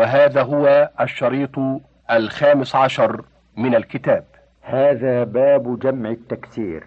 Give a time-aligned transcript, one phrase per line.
[0.00, 1.50] وهذا هو الشريط
[2.10, 3.24] الخامس عشر
[3.56, 4.24] من الكتاب.
[4.62, 6.84] هذا باب جمع التكسير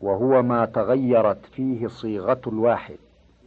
[0.00, 2.96] وهو ما تغيرت فيه صيغة الواحد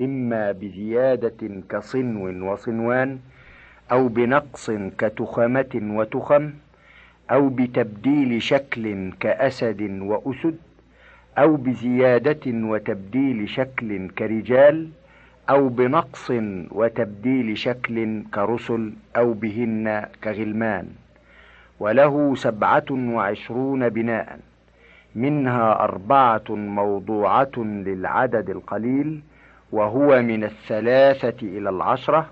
[0.01, 3.19] إما بزيادة كصنو وصنوان
[3.91, 6.53] أو بنقص كتخمة وتخم
[7.31, 10.57] أو بتبديل شكل كأسد وأسد
[11.37, 14.89] أو بزيادة وتبديل شكل كرجال
[15.49, 16.31] أو بنقص
[16.71, 20.87] وتبديل شكل كرسل أو بهن كغلمان
[21.79, 24.39] وله سبعة وعشرون بناء
[25.15, 29.21] منها أربعة موضوعة للعدد القليل
[29.71, 32.29] وهو من الثلاثة إلى العشرة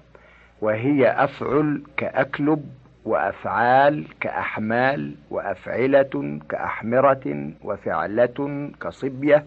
[0.62, 2.66] وهي أفعل كأكلب
[3.06, 9.46] وأفعال كأحمال وأفعلة كأحمرة وفعلة كصبية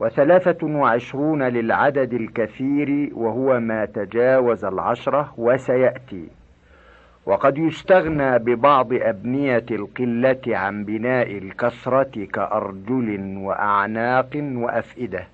[0.00, 6.28] وثلاثة وعشرون للعدد الكثير وهو ما تجاوز العشرة وسيأتي.
[7.26, 15.26] وقد يستغنى ببعض أبنية القلة عن بناء الكثرة كأرجل وأعناق وأفئدة.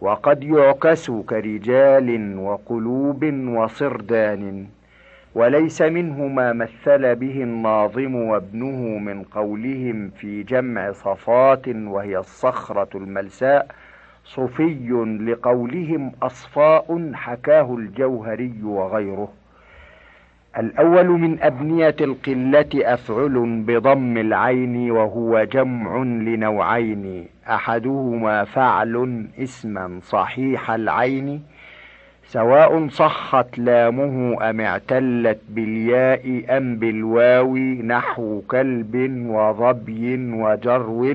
[0.00, 4.66] وقد يعكس كرجال وقلوب وصردان.
[5.36, 13.66] وليس منه ما مثل به الناظم وابنه من قولهم في جمع صفات وهي الصخرة الملساء
[14.24, 14.88] صفي
[15.20, 19.28] لقولهم أصفاء حكاه الجوهري وغيره.
[20.58, 31.42] الأول من أبنية القلة أفعل بضم العين وهو جمع لنوعين أحدهما فعل اسما صحيح العين
[32.28, 38.94] سواء صحت لامه أم اعتلت بالياء أم بالواو نحو كلب
[39.26, 41.14] وظبي وجرو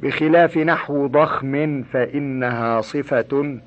[0.00, 3.58] بخلاف نحو ضخم فإنها صفة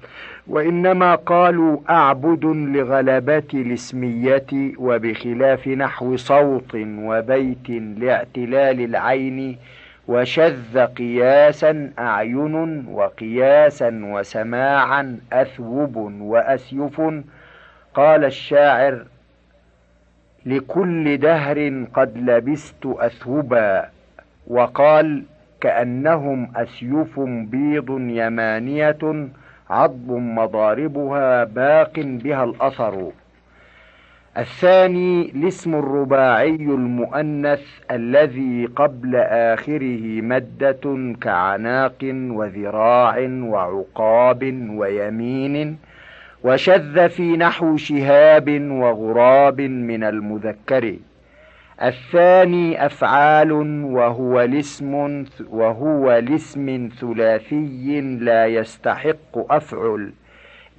[0.47, 4.45] وإنما قالوا أعبد لغلبة الاسمية
[4.77, 9.57] وبخلاف نحو صوت وبيت لاعتلال العين
[10.07, 17.01] وشذ قياسا أعين وقياسا وسماعا أثوب وأسيف.
[17.93, 19.05] قال الشاعر
[20.45, 23.89] لكل دهر قد لبست أثوبا.
[24.47, 25.23] وقال
[25.61, 29.27] كأنهم أسيف بيض يمانية
[29.69, 33.11] عضب مضاربها باق بها الأثر.
[34.37, 37.61] الثاني الاسم الرباعي المؤنث
[37.91, 45.77] الذي قبل آخره مدة كعناق وذراع وعقاب ويمين
[46.43, 50.95] وشذ في نحو شهاب وغراب من المذكر.
[51.83, 53.51] الثاني أفعال
[53.83, 60.11] وهو الاسم وهو الاسم ثلاثي لا يستحق أفعل.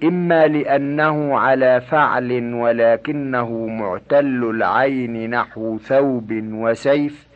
[0.04, 7.28] إما لأنه على فعل ولكنه معتل العين نحو ثوب وسيف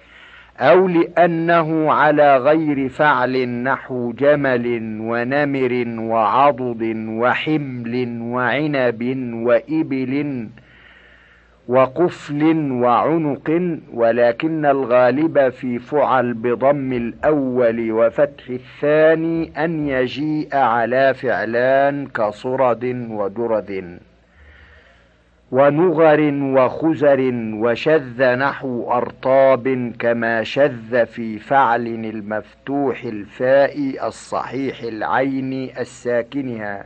[0.59, 10.49] أو لأنه على غير فعل نحو جمل ونمر وعضد وحمل وعنب وإبل
[11.73, 22.85] وقفل وعنق ولكن الغالب في فعل بضم الأول وفتح الثاني أن يجيء على فعلان كصرد
[23.11, 23.99] وجرد
[25.53, 36.85] ونغر وخزر وشذ نحو أرطاب كما شذ في فعل المفتوح الفاء الصحيح العين الساكنها.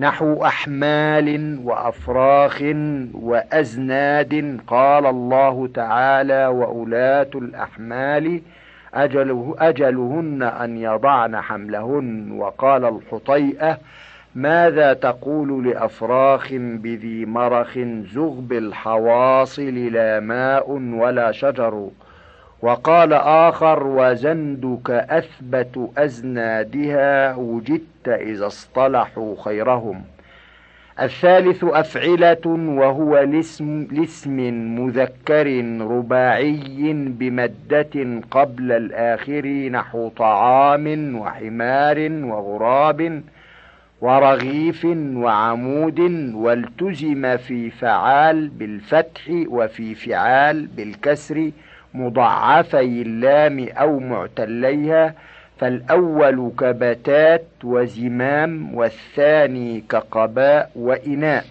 [0.00, 2.62] نحو أحمال وأفراخ
[3.14, 8.40] وأزناد قال الله تعالى وأولاة الأحمال
[8.94, 13.78] أجله أجلهن أن يضعن حملهن وقال الحطيئة
[14.34, 17.78] ماذا تقول لأفراخ بذي مرخ
[18.14, 21.88] زغب الحواصل لا ماء ولا شجر
[22.62, 30.02] وقال آخر وزندك أثبت أزنادها وجدت إذا اصطلحوا خيرهم.
[31.00, 34.36] الثالث أفعلة وهو لاسم, لاسم
[34.80, 35.46] مذكر
[35.80, 43.22] رباعي بمدة قبل الآخر نحو طعام وحمار وغراب
[44.00, 44.84] ورغيف
[45.14, 46.00] وعمود
[46.34, 51.50] والتزم في فعال بالفتح وفي فعال بالكسر
[51.94, 55.14] مضعفي اللام أو معتليها
[55.58, 61.44] فالأول كبتات وزمام والثاني كقباء وإناء.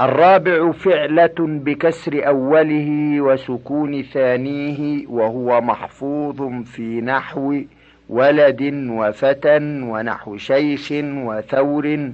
[0.00, 7.60] الرابع فعلة بكسر أوله وسكون ثانية وهو محفوظ في نحو
[8.08, 12.10] ولد وفتى ونحو شيخ وثور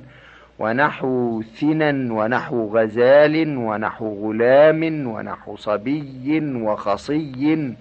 [0.59, 7.75] ونحو ثنا ونحو غزال ونحو غلام ونحو صبي وخصي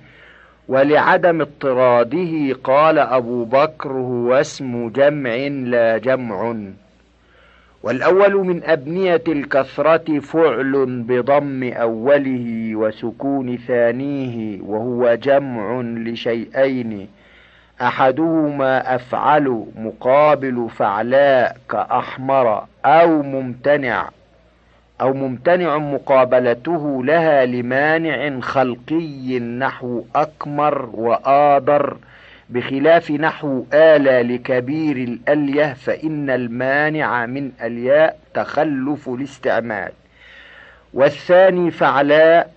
[0.67, 6.55] ولعدم اضطراده قال أبو بكر هو اسم جمع لا جمع.
[7.83, 17.07] والأول من أبنية الكثرة فعل بضم أوله وسكون ثانية وهو جمع لشيئين
[17.83, 24.09] أحدهما أفعل مقابل فعلاء كأحمر أو ممتنع
[25.01, 31.97] أو ممتنع مقابلته لها لمانع خلقي نحو أكمر وآدر
[32.49, 39.91] بخلاف نحو آلى لكبير الألية فإن المانع من ألياء تخلف الاستعمال.
[40.93, 42.51] والثاني فعلاء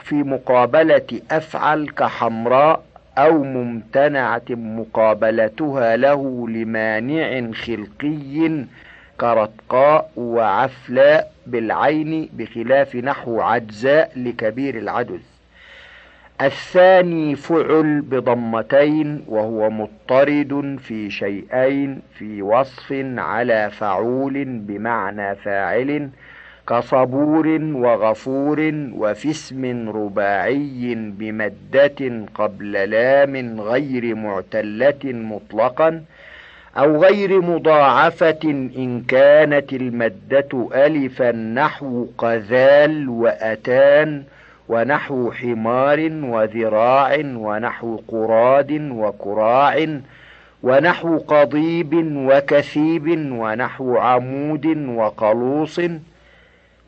[0.00, 2.82] في مقابلة أفعل كحمراء
[3.18, 8.64] أو ممتنعة مقابلتها له لمانع خلقي
[9.20, 15.20] كرتقاء وعفلاء بالعين بخلاف نحو عجزاء لكبير العجز.
[16.40, 26.10] الثاني فعل بضمتين وهو مضطرد في شيئين في وصف على فعول بمعنى فاعل
[26.68, 36.02] كصبور وغفور وفي اسم رباعي بمدة قبل لام غير معتلة مطلقا
[36.78, 38.40] أو غير مضاعفة
[38.76, 44.22] إن كانت المدة ألفا نحو قذال وأتان
[44.68, 49.86] ونحو حمار وذراع ونحو قراد وكراع
[50.62, 55.80] ونحو قضيب وكثيب ونحو عمود وقلوص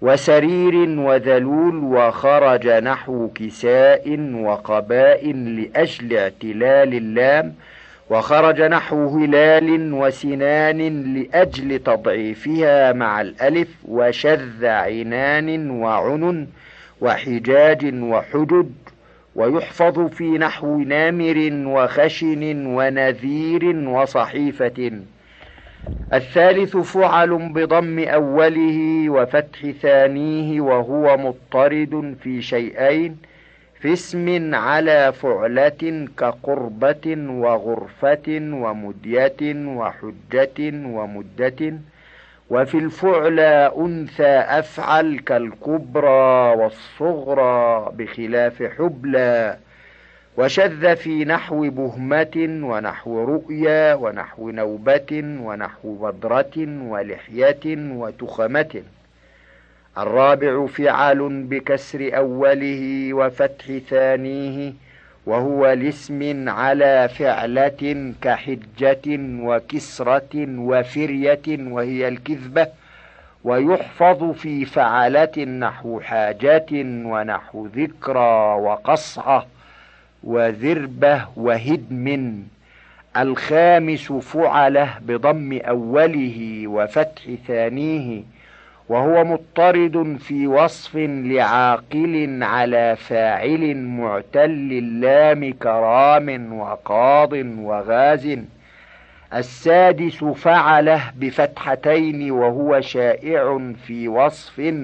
[0.02, 7.54] وسرير وذلول وخرج نحو كساء وقباء لأجل اعتلال اللام
[8.10, 16.46] وخرج نحو هلال وسنان لأجل تضعيفها مع الألف وشذ عنان وعنن
[17.00, 18.66] وحجاج وحجج
[19.34, 24.92] ويحفظ في نحو نامر وخشن ونذير وصحيفة.
[26.12, 33.16] الثالث فعل بضم أوله وفتح ثانية وهو مضطرد في شيئين
[33.80, 41.74] في اسم على فعلة كقربة وغرفة ومدية وحجة ومدة
[42.50, 44.26] وفي الفعلى أنثى
[44.60, 49.56] أفعل كالكبرى والصغرى بخلاف حبلى
[50.38, 55.12] وشذ في نحو بهمة ونحو رؤيا ونحو نوبة
[55.46, 56.56] ونحو بدرة
[56.90, 58.82] ولحية وتخمة.
[59.98, 64.72] الرابع فعل بكسر أوله وفتح ثانية
[65.26, 69.06] وهو لاسم على فعلة كحجة
[69.42, 72.66] وكسرة وفرية وهي الكذبة
[73.44, 76.72] ويحفظ في فعلة نحو حاجة
[77.10, 79.46] ونحو ذكرى وقصعة.
[80.24, 82.42] وذربة وهدم.
[83.16, 88.22] الخامس فعله بضم أوله وفتح ثانية
[88.88, 98.38] وهو مضطرد في وصف لعاقل على فاعل معتل اللام كرام وقاض وغاز.
[99.34, 104.74] السادس فعله بفتحتين وهو شائع في وصف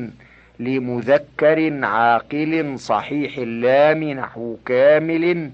[0.60, 5.50] لمذكر عاقل صحيح اللام نحو كامل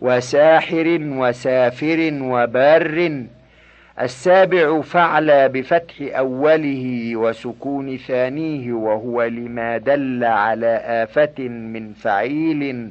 [0.00, 3.24] وساحر وسافر وبار.
[4.00, 12.90] السابع فعل بفتح أوله وسكون ثانية وهو لما دل على آفة من فعيل.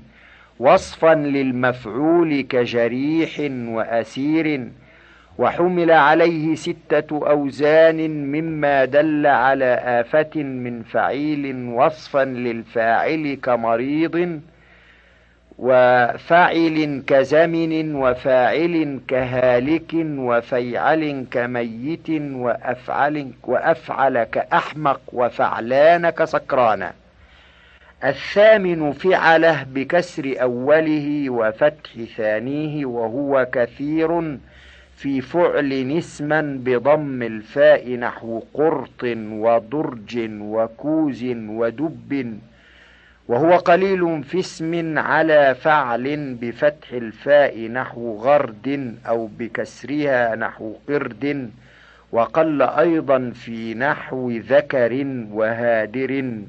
[0.60, 4.68] وصفا للمفعول كجريح وأسير.
[5.38, 14.42] وحمل عليه ستة أوزان مما دل على آفة من فعيل وصفا للفاعل كمريض
[15.58, 26.90] وفاعل كزمن وفاعل كهالك وفيعل كميت وأفعل, وأفعل كأحمق وفعلان كسكران.
[28.04, 34.38] الثامن فعله بكسر أوله وفتح ثانية وهو كثير
[35.02, 39.04] في فعل نسما بضم الفاء نحو قرط
[39.44, 42.40] ودرج وكوز ودب
[43.28, 51.50] وهو قليل في اسم على فعل بفتح الفاء نحو غرد أو بكسرها نحو قرد
[52.12, 56.42] وقل أيضا في نحو ذكر وهادر.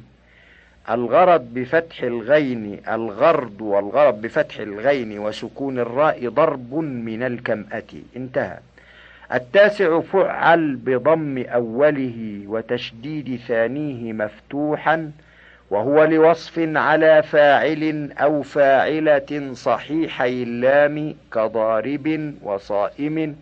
[0.91, 7.83] الغرض بفتح الغين الغرد والغرض بفتح الغين وسكون الراء ضرب من الكمأة.
[8.17, 8.59] انتهى.
[9.35, 15.11] التاسع فعل بضم أوله وتشديد ثانية مفتوحا
[15.71, 23.37] وهو لوصف على فاعل أو فاعلة صحيحي اللام كضارب وصائم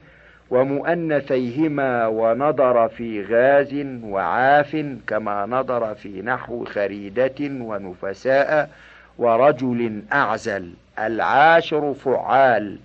[0.50, 8.70] ومؤنثيهما ونظر في غاز وعاف كما نظر في نحو خريدة ونفساء
[9.18, 12.78] ورجل أعزل العاشر فعال.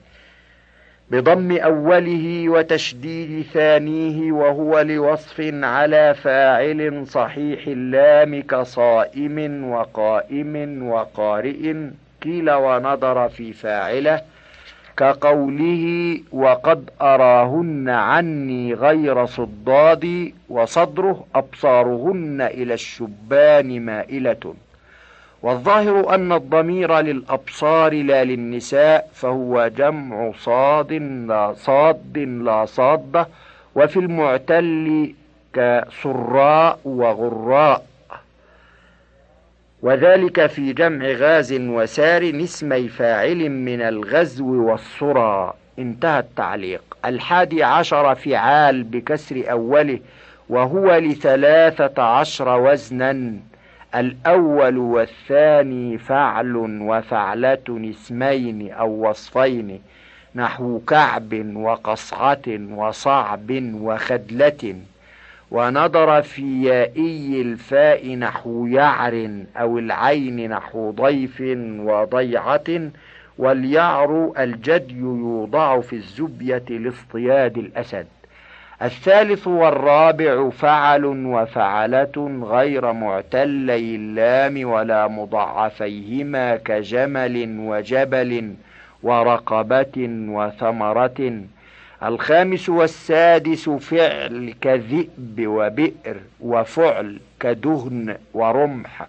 [1.11, 11.75] بضم أوله وتشديد ثانية وهو لوصف على فاعل صحيح اللام كصائم وقائم وقارئ
[12.23, 14.21] قيل ونظر في فاعله
[14.97, 24.53] كقوله وقد أراهن عني غير صداد وصدره أبصارهن إلى الشبان مائلة.
[25.43, 30.93] والظاهر أن الضمير للأبصار لا للنساء فهو جمع صاد
[31.27, 33.27] لا صاد لا صادة
[33.75, 35.13] وفي المعتل
[35.53, 37.85] كسراء وغراء.
[39.81, 46.97] وذلك في جمع غاز وسار اسمي فاعل من الغزو والصرى انتهى التعليق.
[47.05, 49.99] الحادي عشر فعال بكسر أوله
[50.49, 53.33] وهو لثلاثة عشر وزنا.
[53.95, 59.81] الأول والثاني فعل وفعلة اسمين أو وصفين
[60.35, 64.75] نحو كعب وقصعة وصعب وخدلة.
[65.51, 71.43] ونظر في يائي الفاء نحو يعر أو العين نحو ضيف
[71.79, 72.89] وضيعة
[73.37, 78.07] واليعر الجدي يوضع في الزبية لاصطياد الأسد.
[78.81, 88.53] الثالث والرابع فعل وفعلة غير معتلي اللام ولا مضعفيهما كجمل وجبل
[89.03, 91.41] ورقبة وثمرة.
[92.03, 99.07] الخامس والسادس فعل كذئب وبئر وفعل كدهن ورمح.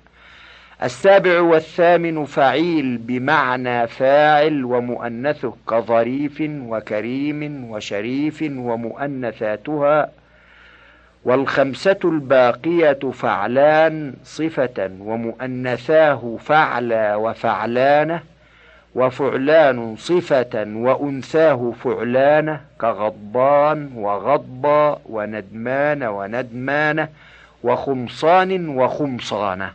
[0.83, 10.11] السابع والثامن فعيل بمعنى فاعل ومؤنثه كظريف وكريم وشريف ومؤنثاتها.
[11.25, 18.21] والخمسة الباقية فعلان صفة ومؤنثاه فعلى وفعلانة
[18.97, 27.09] وفعلان صفة وأنثاه فعلانة كغضبان وغضبا وندمان وندمانة
[27.63, 29.71] وخمصان وخمصانة.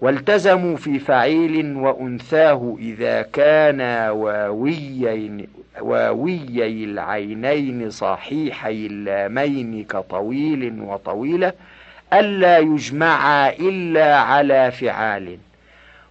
[0.00, 5.46] والتزموا في فعيل وأنثاه إذا كانا واويين
[5.80, 11.52] واويي العينين صحيحي اللامين كطويل وطويلة
[12.12, 15.38] ألا يجمعا إلا على فعال.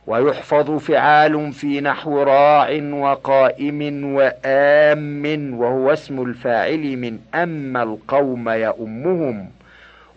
[0.07, 9.49] ويحفظ فعال في نحو راع وقائم وآم وهو اسم الفاعل من أما القوم يؤمهم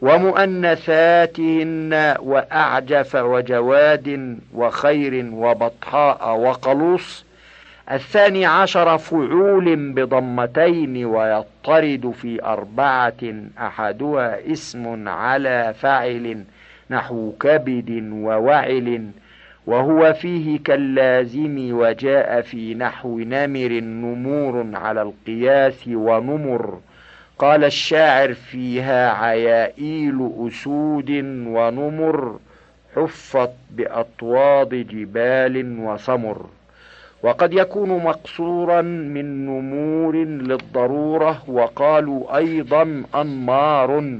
[0.02, 7.24] ومؤنثاتهن وأعجف وجواد وخير وبطحاء وقلوص
[7.92, 13.22] الثاني عشر فعول بضمتين ويطرد في أربعة
[13.58, 16.44] أحدها اسم على فعل
[16.90, 19.10] نحو كبد ووعل
[19.70, 26.78] وهو فيه كاللازم وجاء في نحو نمر نمور على القياس ونمر.
[27.38, 31.10] قال الشاعر فيها عيائيل أسود
[31.46, 32.38] ونمر
[32.96, 36.46] حفت بأطواد جبال وسمر.
[37.22, 44.18] وقد يكون مقصورا من نمور للضرورة وقالوا أيضا أنمار.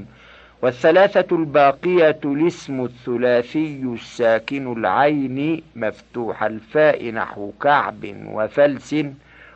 [0.61, 8.95] والثلاثة الباقية الاسم الثلاثي الساكن العين مفتوح الفاء نحو كعب وفلس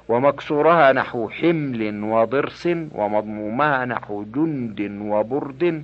[0.09, 5.83] ومكسورها نحو حمل وضرس ومضمومها نحو جند وبرد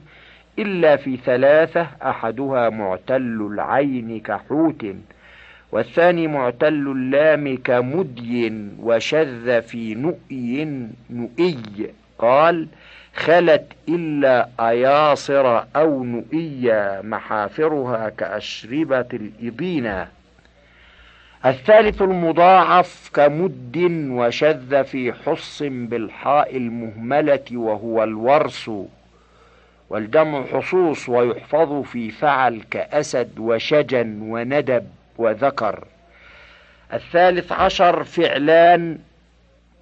[0.59, 4.85] إلا في ثلاثة أحدها معتل العين كحوت
[5.71, 10.65] والثاني معتل اللام كمدي وشذ في نؤي
[11.09, 11.57] نؤي
[12.19, 12.67] قال
[13.15, 20.07] خلت إلا أياصر أو نؤيا محافرها كأشربة الإبينة
[21.45, 23.77] الثالث المضاعف كمد
[24.11, 28.71] وشذ في حص بالحاء المهملة وهو الورس.
[29.89, 34.87] والجمع حصوص ويحفظ في فعل كأسد وشجن وندب
[35.17, 35.83] وذكر.
[36.93, 38.97] الثالث عشر فعلان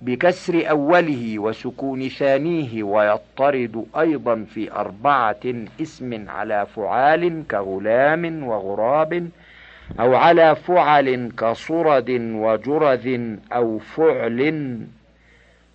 [0.01, 5.39] بكسر أوله وسكون ثانية ويضطرد أيضا في أربعة
[5.81, 9.27] اسم على فعال كغلام وغراب
[9.99, 13.19] أو على فعل كصرد وجرذ
[13.53, 14.79] أو فعل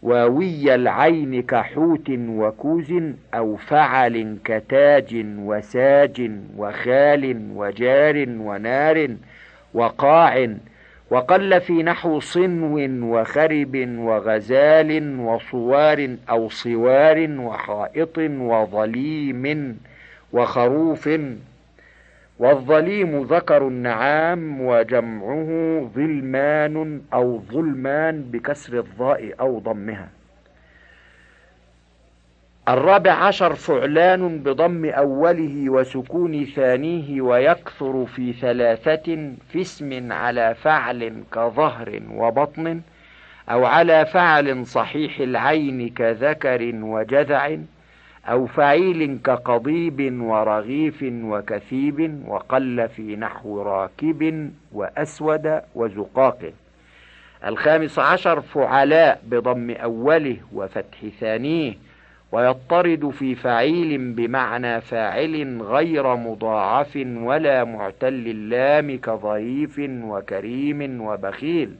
[0.02, 2.93] واوي العين كحوت وكوز
[3.35, 9.09] أو فعل كتاج وساج وخال وجار ونار
[9.75, 10.49] وقاع
[11.14, 12.75] وقل في نحو صنو
[13.06, 19.78] وخرب وغزال وصوار أو صوار وحائط وظليم
[20.33, 21.11] وخروف
[22.38, 25.50] والظليم ذكر النعام وجمعه
[25.94, 30.09] ظلمان أو ظلمان بكسر الضاء أو ضمها
[32.68, 42.00] الرابع عشر فعلان بضم أوله وسكون ثانية ويكثر في ثلاثة في اسم على فعل كظهر
[42.11, 42.80] وبطن
[43.50, 47.56] أو على فعل صحيح العين كذكر وجذع
[48.26, 56.52] أو فعيل كقضيب ورغيف وكثيب وقل في نحو راكب وأسود وزقاق.
[57.47, 61.75] الخامس عشر فعلاء بضم أوله وفتح ثانية
[62.33, 71.71] ويضطرد في فعيل بمعنى فاعل غير مضاعف ولا معتل اللام كضعيف وكريم وبخيل.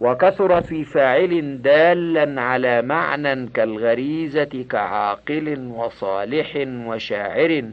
[0.00, 7.64] وكثر في فاعل دالا على معنى كالغريزة كعاقل وصالح وشاعر.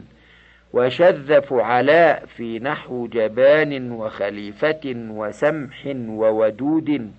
[0.72, 7.10] وشذ فعلاء في نحو جبان وخليفة وسمح وودود.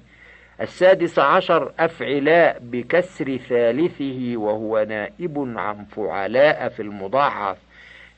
[0.61, 7.57] السادس عشر أفعلاء بكسر ثالثه وهو نائب عن فعلاء في المضاعف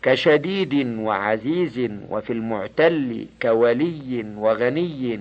[0.01, 5.19] كشديد وعزيز وفي المعتل كولي وغني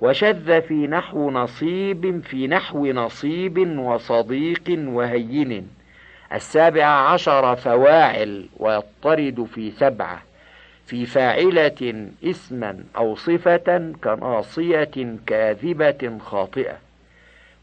[0.00, 5.68] وشذ في نحو نصيب في نحو نصيب وصديق وهين.
[6.32, 10.22] السابع عشر فواعل ويضطرد في سبعة.
[10.86, 16.76] في فاعلة اسما أو صفة كناصية كاذبة خاطئة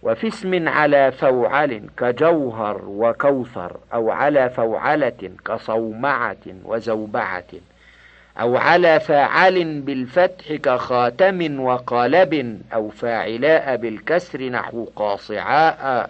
[0.01, 7.43] وفي اسم على فوعل كجوهر وكوثر أو على فوعلة كصومعة وزوبعة
[8.39, 16.09] أو على فاعل بالفتح كخاتم وقالب أو فاعلاء بالكسر نحو قاصعاء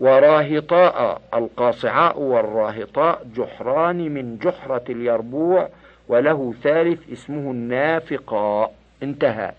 [0.00, 5.68] وراهطاء القاصعاء والراهطاء جحران من جحرة اليربوع
[6.08, 9.52] وله ثالث اسمه النافقاء انتهى.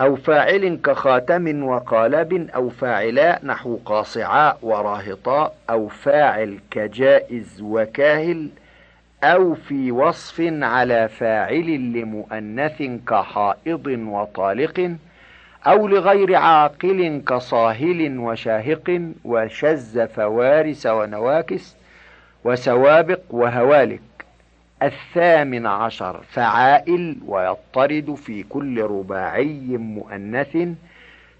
[0.00, 8.48] أو فاعل كخاتم وقالب أو فاعلاء نحو قاصعاء وراهطاء أو فاعل كجائز وكاهل
[9.24, 14.96] أو في وصف على فاعل لمؤنث كحائض وطالق
[15.66, 21.76] أو لغير عاقل كصاهل وشاهق وشز فوارس ونواكس
[22.46, 24.00] وسوابق وهوالك.
[24.82, 30.58] الثامن عشر فعائل ويضطرد في كل رباعي مؤنث.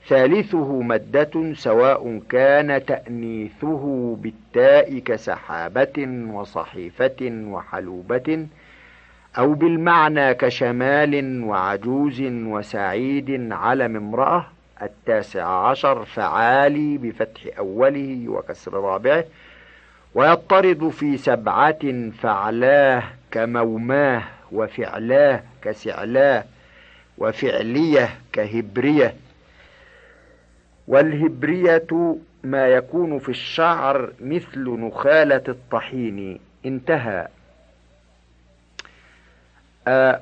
[0.09, 8.47] ثالثه مدة سواء كان تأنيثه بالتاء كسحابة وصحيفة وحلوبة
[9.39, 14.47] أو بالمعنى كشمال وعجوز وسعيد علم امرأة.
[14.83, 19.25] التاسع عشر فعالي بفتح أوله وكسر رابعه.
[20.17, 26.45] ويضطرد في سبعة فعلاه كموماه وفعلاه كسعلاه
[27.19, 29.15] وفعلية كهبرية.
[30.89, 36.41] والهبرية ما يكون في الشعر مثل نخالة الطحين.
[36.67, 37.29] انتهى.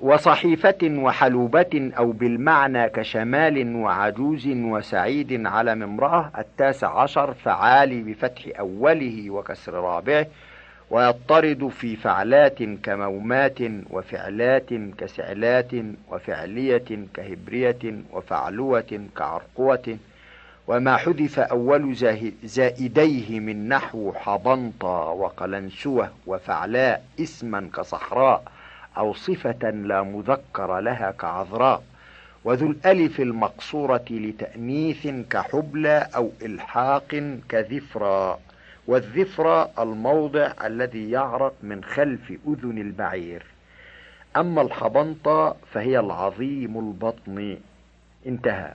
[0.00, 9.72] وصحيفة وحلوبة أو بالمعنى كشمال وعجوز وسعيد على امرأة التاسع عشر فعالي بفتح أوله وكسر
[9.74, 10.26] رابعه
[10.90, 13.58] ويضطرد في فعلات كمومات
[13.90, 15.70] وفعلات كسعلات
[16.10, 19.96] وفعلية كهبرية وفعلوة كعرقوة
[20.68, 21.94] وما حذف أول
[22.44, 28.42] زائديه من نحو حبنطة وقلنسوة وفعلاء اسما كصحراء.
[28.98, 31.82] أو صفة لا مذكر لها كعذراء
[32.44, 38.38] وذو الألف المقصورة لتأنيث كحبلى أو إلحاق كذفرى
[38.86, 43.42] والذفرى الموضع الذي يعرق من خلف أذن البعير
[44.36, 47.56] أما الحبنطة فهي العظيم البطن.
[48.26, 48.72] انتهى.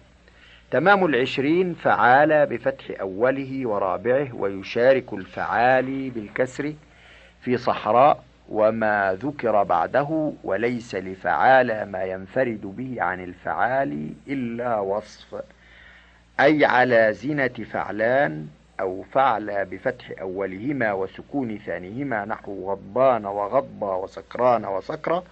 [0.71, 6.73] تمام العشرين فعال بفتح أوله ورابعه ويشارك الفعال بالكسر
[7.41, 15.41] في صحراء وما ذكر بعده وليس لفعال ما ينفرد به عن الفعال إلا وصف
[16.39, 18.47] أي على زنة فعلان
[18.79, 25.23] أو فعل بفتح أولهما وسكون ثانيهما نحو غضبان وغضبى وسكران وسكرة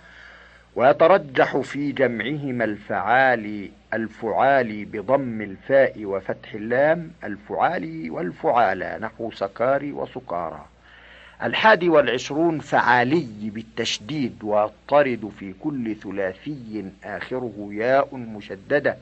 [0.75, 10.65] ويترجح في جمعهما الفعال الفعال بضم الفاء وفتح اللام الفعال والفعالى نحو سكاري وسكارى.
[11.43, 18.97] الحادي والعشرون فعالي بالتشديد والطرد في كل ثلاثي آخره ياء مشددة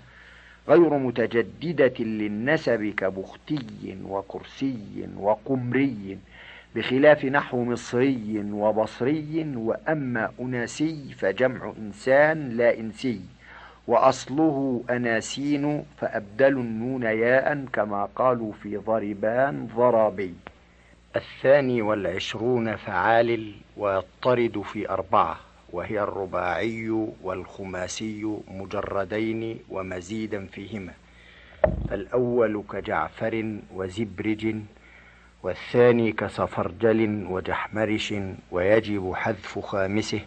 [0.68, 6.18] غير متجددة للنسب كبختي وكرسي وقمري
[6.76, 13.22] بخلاف نحو مصري وبصري وأما أناسي فجمع إنسان لا إنسي
[13.88, 20.34] وأصله أناسين فأبدلوا النون ياء كما قالوا في ضربان ضرابي.
[21.16, 25.40] الثاني والعشرون فعال ويطرد في أربعة
[25.72, 26.90] وهي الرباعي
[27.24, 30.94] والخماسي مجردين ومزيدا فيهما.
[31.90, 34.56] فالأول كجعفر وزبرج
[35.44, 38.14] والثاني كصفرجل وجحمرش
[38.52, 40.22] ويجب حذف خامسه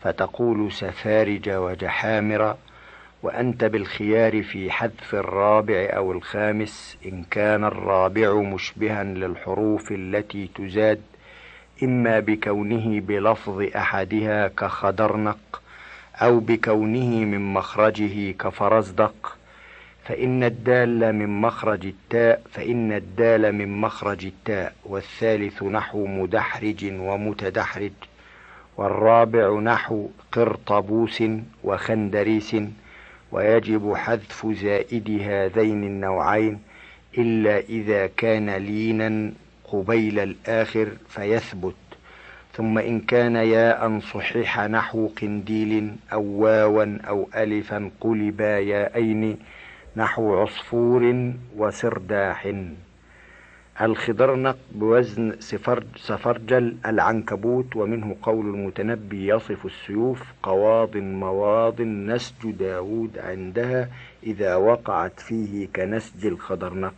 [0.00, 2.56] فتقول سفارج وجحامر
[3.22, 11.00] وأنت بالخيار في حذف الرابع أو الخامس إن كان الرابع مشبها للحروف التي تزاد
[11.82, 15.62] إما بكونه بلفظ أحدها كخدرنق
[16.16, 19.36] أو بكونه من مخرجه كفرزدق.
[20.04, 27.92] فإن الدال من مخرج التاء فإن الدال من مخرج التاء والثالث نحو مدحرج ومتدحرج
[28.76, 31.22] والرابع نحو قرطبوس
[31.64, 32.56] وخندريس
[33.32, 36.58] ويجب حذف زائد هذين النوعين
[37.18, 39.32] إلا إذا كان لينا
[39.64, 41.74] قبيل الآخر فيثبت.
[42.52, 49.38] ثم إن كان ياء صحيح نحو قنديل أو واوا أو ألفا قلبا ياءين
[49.96, 52.52] نحو عصفور وسرداح.
[53.82, 63.88] الخضرنق بوزن سفرج سفرجل العنكبوت ومنه قول المتنبي يصف السيوف قواض مواض نسج داود عندها
[64.22, 66.94] إذا وقعت فيه كنسج الخضرنق.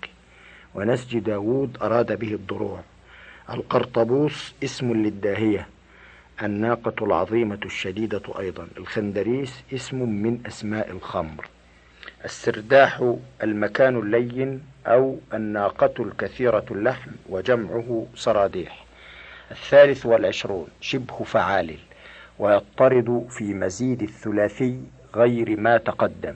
[0.74, 2.80] ونسج داود أراد به الضروع.
[3.50, 5.68] القرطبوس اسم للداهية.
[6.42, 8.66] الناقة العظيمة الشديدة أيضا.
[8.76, 11.46] الخندريس اسم من أسماء الخمر.
[12.24, 18.84] السرداح المكان اللين أو الناقة الكثيرة اللحم وجمعه صراديح.
[19.50, 21.76] الثالث والعشرون شبه فعال
[22.38, 24.80] ويضطرد في مزيد الثلاثي
[25.14, 26.34] غير ما تقدم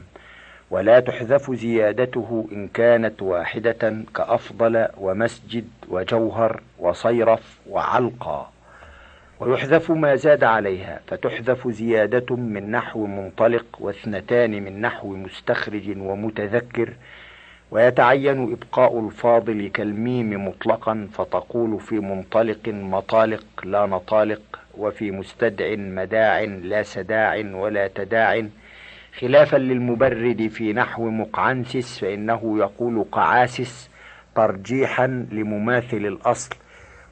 [0.70, 8.48] ولا تحذف زيادته إن كانت واحدة كأفضل ومسجد وجوهر وصيرف وعلقى.
[9.40, 16.92] ويحذف ما زاد عليها فتحذف زيادة من نحو منطلق واثنتان من نحو مستخرج ومتذكر
[17.70, 24.40] ويتعين إبقاء الفاضل كالميم مطلقا فتقول في منطلق مطالق لا نطالق
[24.78, 28.46] وفي مستدع مداع لا سداع ولا تداع.
[29.18, 33.90] خلافا للمبرد في نحو مقعنسس فإنه يقول قعاسس
[34.34, 36.56] ترجيحا لمماثل الأصل.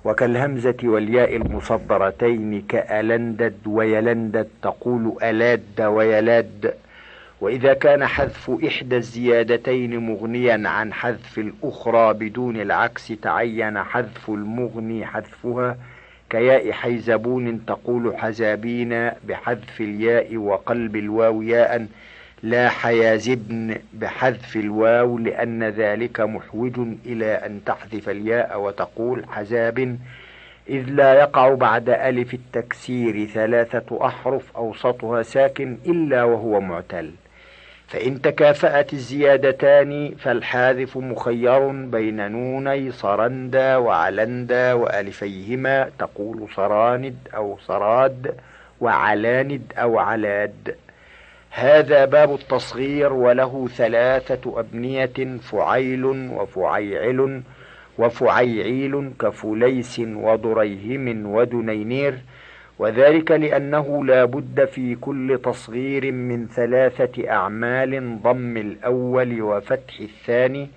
[0.04, 6.74] وكالهمزة والياء المصدرتين كألندد ويلندد تقول ألاد ويلاد.
[7.40, 15.76] وإذا كان حذف إحدى الزيادتين مغنيا عن حذف الأخرى بدون العكس تعين حذف المغني حذفها
[16.30, 21.86] كياء حيزبون تقول حزابين بحذف الياء وقلب الواو ياء.
[22.44, 29.98] لا حيازبن بحذف الواو لأن ذلك محوج إلى أن تحذف الياء وتقول حزاب
[30.68, 37.10] إذ لا يقع بعد ألف التكسير ثلاثة أحرف أوسطها ساكن إلا وهو معتل.
[37.88, 48.34] فإن تكافأت الزيادتان فالحاذف مخير بين نوني صرندا وعلندا وألفيهما تقول صراند أو صراد
[48.80, 50.76] وعلاند أو علاد.
[51.56, 57.42] هذا باب التصغير وله ثلاثة أبنية فعيل وفعيعل
[57.98, 62.14] وفعيعيل كفليس وضريهم ودنينير.
[62.78, 70.70] وذلك لأنه لا بد في كل تصغير من ثلاثة أعمال ضم الأول وفتح الثاني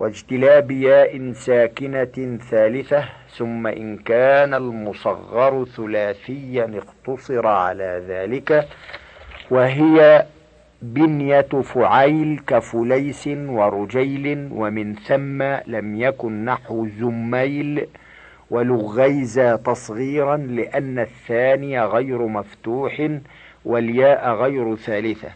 [0.00, 3.04] واجتلاب ياء ساكنة ثالثة
[3.36, 8.68] ثم إن كان المصغر ثلاثيا اقتصر على ذلك.
[9.50, 10.26] وهي
[10.82, 17.86] بنية فعيل كفليس ورجيل ومن ثم لم يكن نحو زميل
[18.50, 23.08] ولغيزا تصغيرا لأن الثاني غير مفتوح
[23.64, 25.28] والياء غير ثالثة.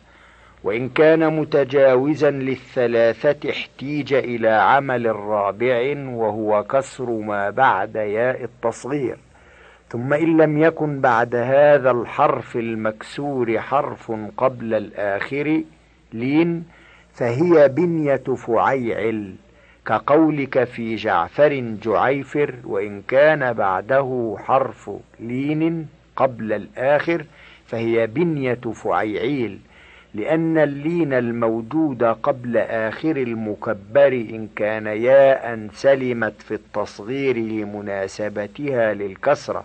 [0.64, 9.16] وإن كان متجاوزا للثلاثة احتيج إلى عمل رابع وهو كسر ما بعد ياء التصغير.
[9.90, 15.62] ثم إن لم يكن بعد هذا الحرف المكسور حرف قبل الآخر
[16.12, 16.64] لين
[17.14, 19.34] فهي بنية فعيعل
[19.86, 27.24] كقولك في جعفر جعيفر وإن كان بعده حرف لين قبل الآخر
[27.66, 29.58] فهي بنية فعيعيل
[30.14, 39.64] لأن اللين الموجود قبل آخر المكبر إن كان ياء سلمت في التصغير لمناسبتها للكسرة.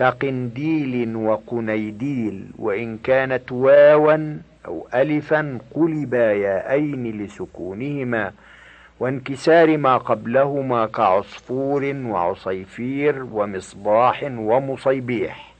[0.00, 4.36] كقنديل وقنيديل وإن كانت واوا
[4.66, 8.32] أو ألفا قلبا ياءين لسكونهما
[9.00, 15.54] وانكسار ما قبلهما كعصفور وعصيفير ومصباح ومصيبيح.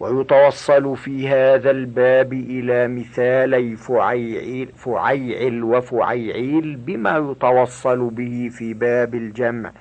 [0.00, 9.72] ويتوصل في هذا الباب إلى مثالي فعيعل, فعيعل وفعيعيل بما يتوصل به في باب الجمع.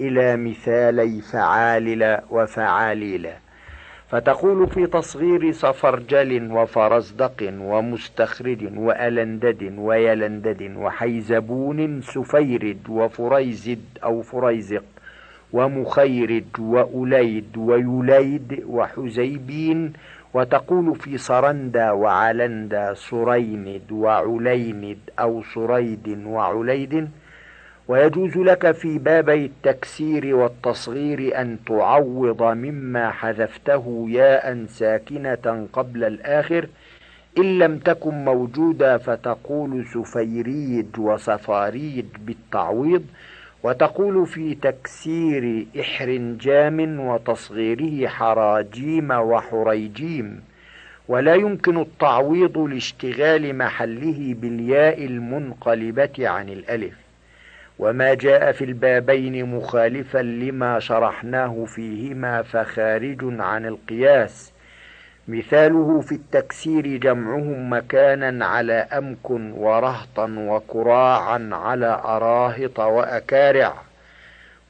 [0.00, 3.28] إلى مثالي فعالل وفعاليل.
[4.08, 14.84] فتقول في تصغير صفرجل وفرزدق ومستخرج وألندد ويلندد وحيزبون سفيرد وفريزد أو فريزق
[15.52, 19.92] ومخيرج وأليد ويليد وحزيبين.
[20.34, 27.08] وتقول في سرندى وعلندى سريند وعليند أو سريد وعليد.
[27.90, 36.68] ويجوز لك في بابي التكسير والتصغير أن تعوض مما حذفته ياء ساكنة قبل الآخر
[37.38, 43.04] إن لم تكن موجودة فتقول سفيريد وصفاريد بالتعويض
[43.62, 50.40] وتقول في تكسير إحرنجام وتصغيره حراجيم وحريجيم.
[51.08, 56.99] ولا يمكن التعويض لاشتغال محله بالياء المنقلبة عن الألف.
[57.80, 64.52] وما جاء في البابين مخالفا لما شرحناه فيهما فخارج عن القياس.
[65.28, 73.74] مثاله في التكسير جمعهم مكانا على أمكن ورهطا وكراعا على أراهط وأكارع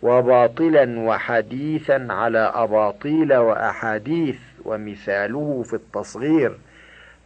[0.02, 6.58] وباطلا وحديثا على أباطيل وأحاديث ومثاله في التصغير.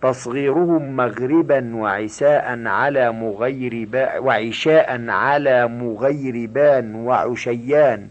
[0.04, 8.08] تصغيرهم مغربا وعساء على مغيربا وعشاء على مغيربان وعشيان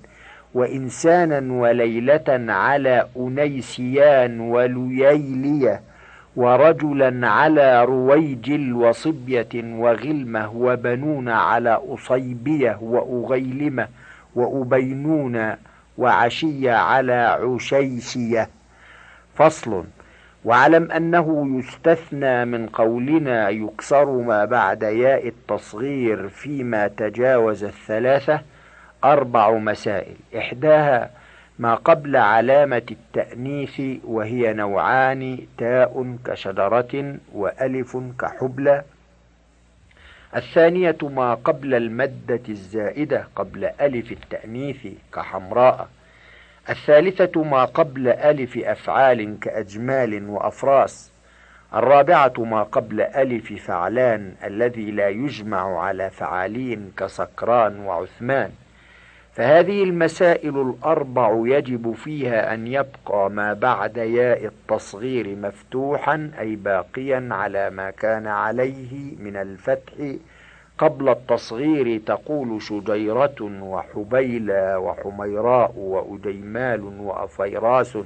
[0.53, 5.82] وإنسانا وليلة على أنيسيان ولييلية
[6.36, 13.88] ورجلا على رويجل وصبية وغلمة وبنون على أصيبية وأغيلمة
[14.36, 15.56] وأبينون
[15.97, 18.49] وعشية على عشيشية
[19.36, 19.84] فصل.
[20.45, 28.41] واعلم أنه يستثنى من قولنا يكسر ما بعد ياء التصغير فيما تجاوز الثلاثة
[29.03, 30.15] أربع مسائل.
[30.38, 31.10] إحداها
[31.60, 38.84] ما قبل علامة التأنيث وهي نوعان تاء كشجرة وألف كحبلى
[40.36, 45.88] الثانية ما قبل المدة الزائدة قبل ألف التأنيث كحمراء.
[46.69, 51.12] الثالثة ما قبل ألف أفعال كأجمال وأفراس.
[51.73, 58.52] الرابعة ما قبل ألف فعلان الذي لا يجمع على فعالين كسكران وعثمان.
[59.34, 67.69] فهذه المسائل الأربع يجب فيها أن يبقى ما بعد ياء التصغير مفتوحا أي باقيا على
[67.69, 69.93] ما كان عليه من الفتح
[70.84, 77.98] قبل التصغير تقول شجيرة وحبيلى وحميراء وأديمال وأفيراس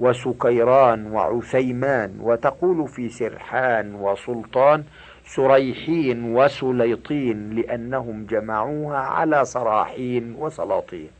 [0.00, 4.84] وسكيران وعثيمان وتقول في سرحان وسلطان
[5.24, 11.10] سريحين وسليطين لأنهم جمعوها على صراحين وسلاطين.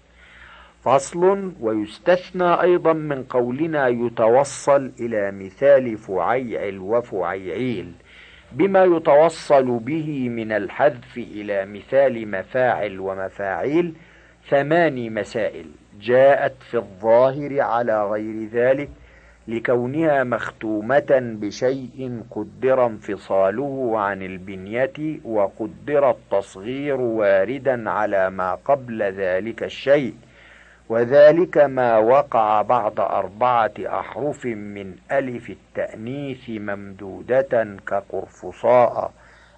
[0.84, 7.92] فصل ويستثنى أيضا من قولنا يتوصل إلى مثال فعيعل وفعيعيل
[8.52, 13.94] بما يتوصل به من الحذف إلى مثال مفاعل ومفاعيل
[14.48, 15.66] ثماني مسائل
[16.00, 18.88] جاءت في الظاهر على غير ذلك
[19.48, 30.14] لكونها مختومة بشيء قدر انفصاله عن البنية وقدر التصغير واردا على ما قبل ذلك الشيء.
[30.88, 39.12] وذلك ما وقع بعد أربعة أحرف من ألف التأنيث ممدودة كقرفصاء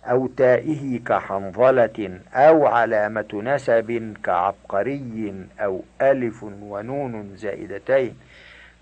[0.05, 8.17] أو تائه كحنظلة أو علامة نسب كعبقري أو ألف ونون زائدتين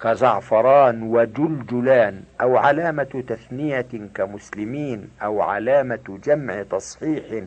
[0.02, 7.44] كزعفران وجلجلان أو علامة تثنية كمسلمين أو علامة جمع تصحيح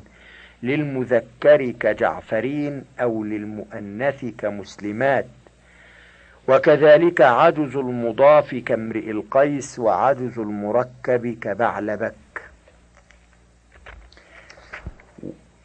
[0.64, 5.26] للمذكر كجعفرين أو للمؤنث كمسلمات.
[6.48, 12.14] وكذلك عجز المضاف كامرئ القيس وعجز المركب كبعلبك.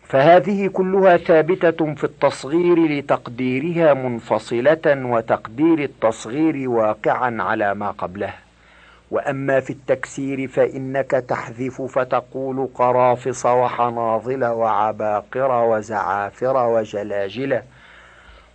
[0.09, 8.45] فهذه كلها ثابتة في التصغير لتقديرها منفصلة وتقدير التصغير واقعا على ما قبله
[9.10, 17.62] وأما في التكسير فإنك تحذف فتقول قرافص وحناظل وعباقر وزعافر وجلاجل.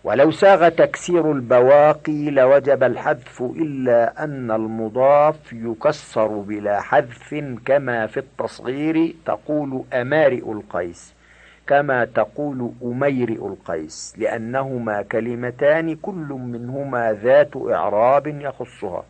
[0.04, 9.16] ولو ساغ تكسير البواقي لوجب الحذف إلا أن المضاف يكسر بلا حذف كما في التصغير
[9.26, 11.14] تقول أمارئ القيس
[11.68, 19.04] كما تقول أميرئ القيس لأنهما كلمتان كل منهما ذات إعراب يخصها.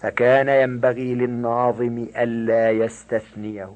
[0.00, 3.72] فكان ينبغي للناظم ألا يستثنيه.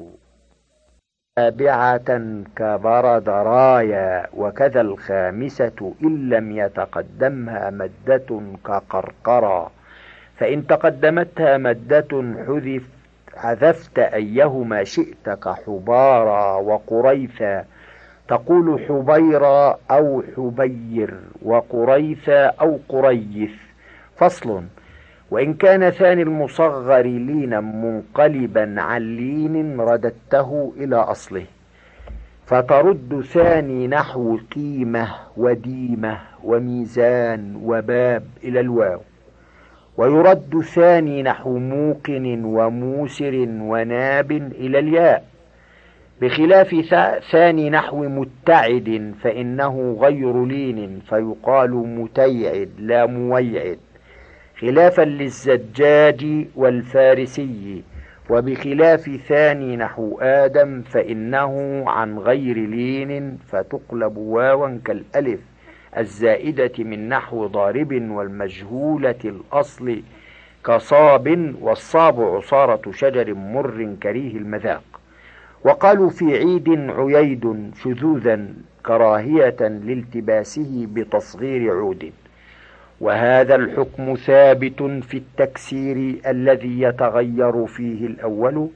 [1.39, 9.71] سابعة كبرد رايا وكذا الخامسة إن لم يتقدمها مدة كقرقرا.
[10.37, 12.83] فإن تقدمتها مدة حذف
[13.37, 17.65] حذفت أيهما شئت كحبارا وقريثا.
[18.29, 23.53] تقول حبيرا أو حبير وقريثا أو قريث.
[24.17, 24.63] فصل.
[25.31, 31.45] وإن كان ثاني المصغر لينا منقلبا عن لين رددته إلى أصله
[32.47, 39.01] فترد ثاني نحو قيمة وديمة وميزان وباب إلى الواو
[39.97, 45.25] ويرد ثاني نحو موقن وموسر وناب إلى الياء.
[46.21, 46.75] بخلاف
[47.31, 53.79] ثاني نحو متعد فإنه غير لين فيقال متيعد لا مويعد.
[54.61, 57.83] خلافا للزجاج والفارسي
[58.31, 65.41] وبخلاف ثاني نحو آدم فإنه عن غير لين فتقلب واوا كالألف
[65.99, 70.03] الزائدة من نحو ضارب والمجهولة الأصل
[70.67, 74.85] كصاب والصاب عصارة شجر مر كريه المذاق.
[75.65, 78.47] وقالوا في عيد عييد شذوذا
[78.87, 82.13] كراهية لالتباسه بتصغير عود.
[83.01, 88.69] وهذا الحكم ثابت في التكسير الذي يتغير فيه الأول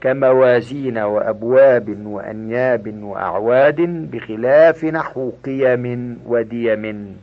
[0.00, 3.80] كموازين وأبواب وأنياب وأعواد
[4.10, 7.16] بخلاف نحو قيم وديم.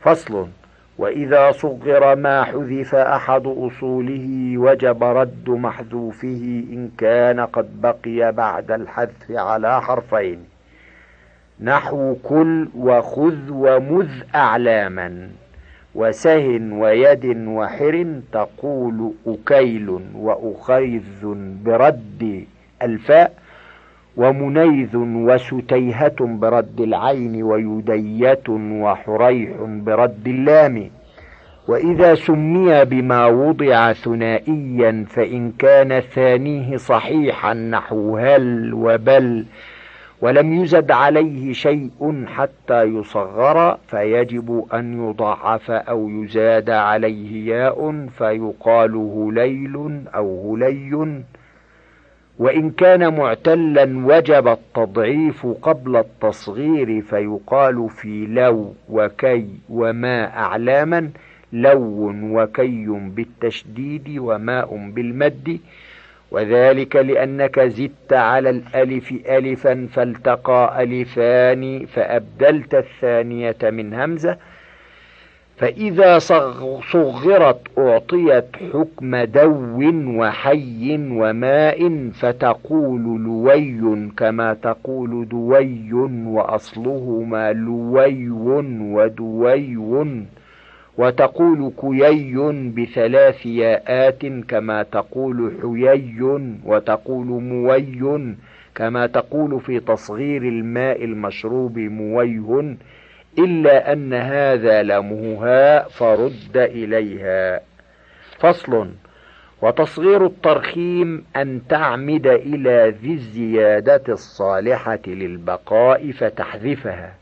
[0.00, 0.48] فصل
[0.98, 9.30] وإذا صغر ما حذف أحد أصوله وجب رد محذوفه إن كان قد بقي بعد الحذف
[9.30, 10.53] على حرفين.
[11.60, 15.28] نحو كل وخذ ومذ أعلاما
[15.94, 22.44] وسهن ويد وحر تقول أكيل وأخيذ برد
[22.82, 23.32] الفاء
[24.16, 30.90] ومنيذ وستيهة برد العين ويدية وحريح برد اللام.
[31.68, 39.44] وإذا سمي بما وضع ثنائيا فإن كان ثانية صحيحا نحو هل وبل.
[40.24, 50.00] ولم يزد عليه شيء حتى يصغر فيجب أن يضعف أو يزاد عليه ياء فيقال هليل
[50.14, 51.22] أو هلي.
[52.38, 61.10] وإن كان معتلا وجب التضعيف قبل التصغير فيقال في لو وكي وما أعلاما
[61.52, 65.60] لو وكي بالتشديد وماء بالمد.
[66.34, 74.36] وذلك لأنك زدت على الألف ألفا فالتقى ألفان فأبدلت الثانية من همزة.
[75.56, 76.18] فإذا
[76.90, 79.80] صغرت أعطيت حكم دو
[80.20, 85.92] وحي وماء فتقول لوي كما تقول دوي
[86.26, 89.76] وأصلهما لوي ودوي.
[90.98, 92.34] وتقول كيي
[92.76, 96.22] بثلاث ياءات كما تقول حيي
[96.64, 98.34] وتقول موي
[98.74, 102.76] كما تقول في تصغير الماء المشروب مويه
[103.38, 107.60] إلا أن هذا لمهها فرد إليها.
[108.38, 108.88] فصل
[109.62, 117.14] وتصغير الترخيم أن تعمد إلى ذي الزيادة الصالحة للبقاء فتحذفها.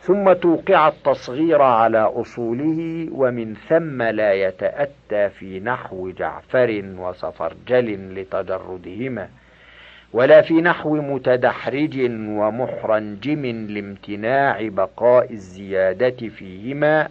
[0.00, 9.28] ثم توقع التصغير على أصوله ومن ثم لا يتأتى في نحو جعفر وصفرجل لتجردهما
[10.12, 17.08] ولا في نحو متدحرج ومحرنجم لامتناع بقاء الزيادة فيهما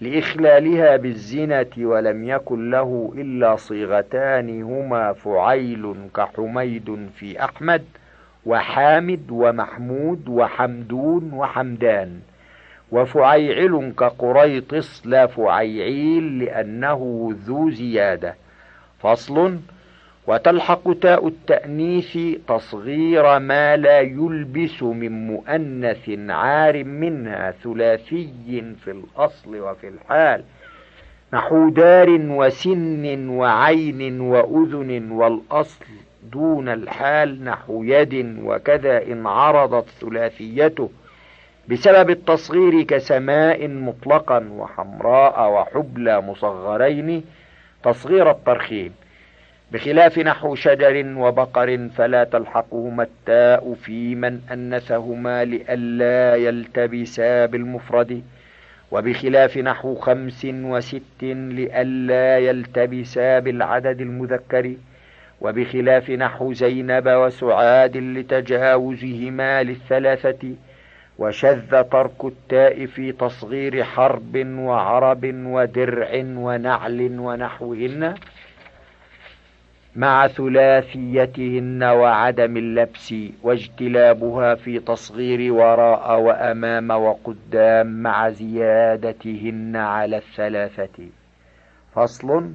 [0.00, 7.84] لإخلالها بالزنة ولم يكن له إلا صيغتان هما فعيل كحميد في أحمد
[8.46, 12.20] وحامد ومحمود وحمدون وحمدان.
[12.92, 18.34] وفعيعل كقريطس لا فعيعيل لأنه ذو زيادة.
[18.98, 19.58] فصل
[20.26, 22.18] وتلحق تاء التأنيث
[22.48, 28.28] تصغير ما لا يلبس من مؤنث عار منها ثلاثي
[28.84, 30.44] في الأصل وفي الحال.
[31.32, 35.84] نحو دار وسن وعين وأذن والأصل.
[36.32, 40.90] دون الحال نحو يد وكذا إن عرضت ثلاثيته
[41.68, 47.24] بسبب التصغير كسماء مطلقا وحمراء وحبلى مصغرين
[47.84, 48.92] تصغير الترخيم
[49.72, 58.22] بخلاف نحو شجر وبقر فلا تلحقهما التاء في من أنثهما لئلا يلتبسا بالمفرد
[58.90, 64.74] وبخلاف نحو خمس وست لئلا يلتبسا بالعدد المذكر
[65.44, 70.54] وبخلاف نحو زينب وسعاد لتجاوزهما للثلاثة
[71.18, 78.14] وشذ ترك التاء في تصغير حرب وعرب ودرع ونعل ونحوهن
[79.96, 91.06] مع ثلاثيتهن وعدم اللبس واجتلابها في تصغير وراء وأمام وقدام مع زيادتهن على الثلاثة.
[91.94, 92.52] فصل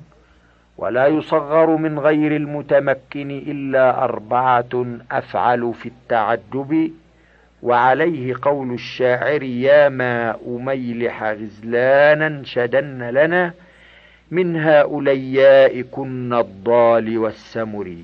[0.79, 6.91] ولا يصغر من غير المتمكن إلا أربعة أفعل في التعجب
[7.63, 13.53] وعليه قول الشاعر يا ما أميلح غزلانا شدن لنا
[14.31, 17.95] من هؤلاء كن الضال والسمر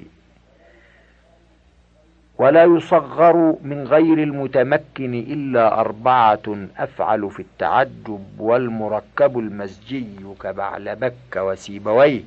[2.38, 6.48] ولا يصغر من غير المتمكن إلا أربعة
[6.78, 10.08] أفعل في التعجب والمركب المزجي
[10.44, 12.22] كبعلبك وسيبويه.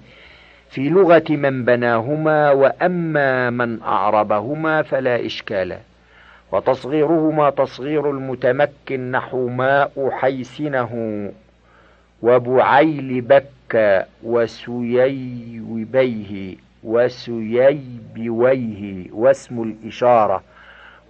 [0.70, 5.76] في لغة من بناهما وأما من أعربهما فلا إشكال.
[6.52, 10.92] وتصغيرهما تصغير المتمكن نحو ماء حيسنه
[12.22, 14.06] وبعيل بك
[15.28, 20.42] وسييبيه وسييبويه واسم الإشارة.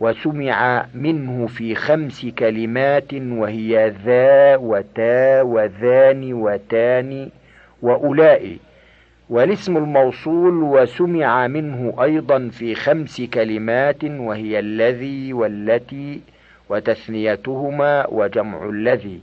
[0.01, 7.29] وسمع منه في خمس كلمات وهي ذا وتا وذان وتان
[7.83, 8.61] وأولئك.
[9.31, 16.21] والاسم الموصول وسمع منه أيضا في خمس كلمات وهي الذي والتي
[16.69, 19.21] وتثنيتهما وجمع الذي.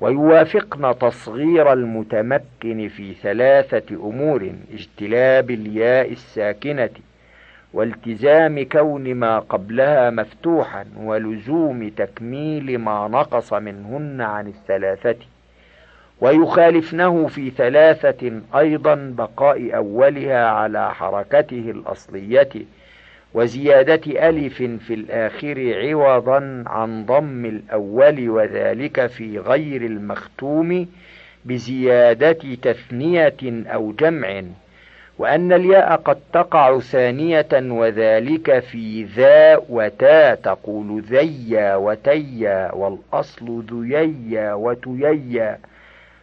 [0.00, 6.90] ويوافقن تصغير المتمكن في ثلاثة أمور اجتلاب الياء الساكنة
[7.72, 15.16] والتزام كون ما قبلها مفتوحا ولزوم تكميل ما نقص منهن عن الثلاثة.
[16.20, 22.48] ويخالفنه في ثلاثة أيضا بقاء أولها على حركته الأصلية
[23.34, 30.86] وزيادة ألف في الآخر عوضا عن ضم الأول وذلك في غير المختوم
[31.44, 34.42] بزيادة تثنية أو جمع
[35.18, 45.58] وأن الياء قد تقع ثانية وذلك في ذا وتا تقول ذيا وتيا والأصل ذييا وتييا.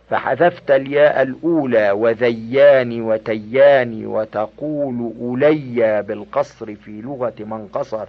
[0.09, 8.05] فحذفت الياء الأولى وذيان وتيان وتقول أولي بالقصر في لغة من قصر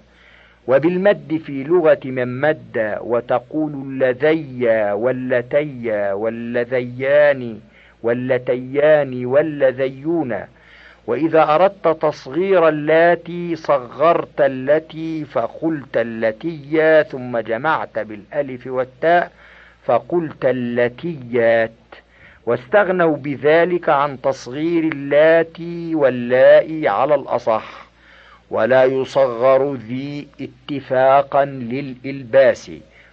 [0.68, 7.58] وبالمد في لغة من مد وتقول اللذي واللتي واللذيان
[8.02, 10.36] واللتيان واللذيون
[11.06, 19.32] وإذا أردت تصغير اللاتي صغرت التي فقلت اللتي ثم جمعت بالألف والتاء
[19.84, 21.70] فقلت اللتيات
[22.46, 27.86] واستغنوا بذلك عن تصغير اللاتي واللائي على الأصح
[28.50, 32.70] ولا يصغر ذي اتفاقا للإلباس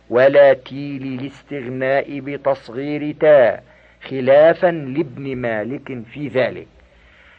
[0.09, 3.63] ولا تي للاستغناء بتصغير تاء
[4.09, 6.67] خلافا لابن مالك في ذلك.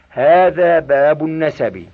[0.09, 1.85] هذا باب النسب.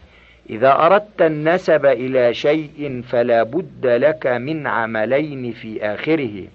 [0.49, 6.47] إذا أردت النسب إلى شيء فلا بد لك من عملين في آخره.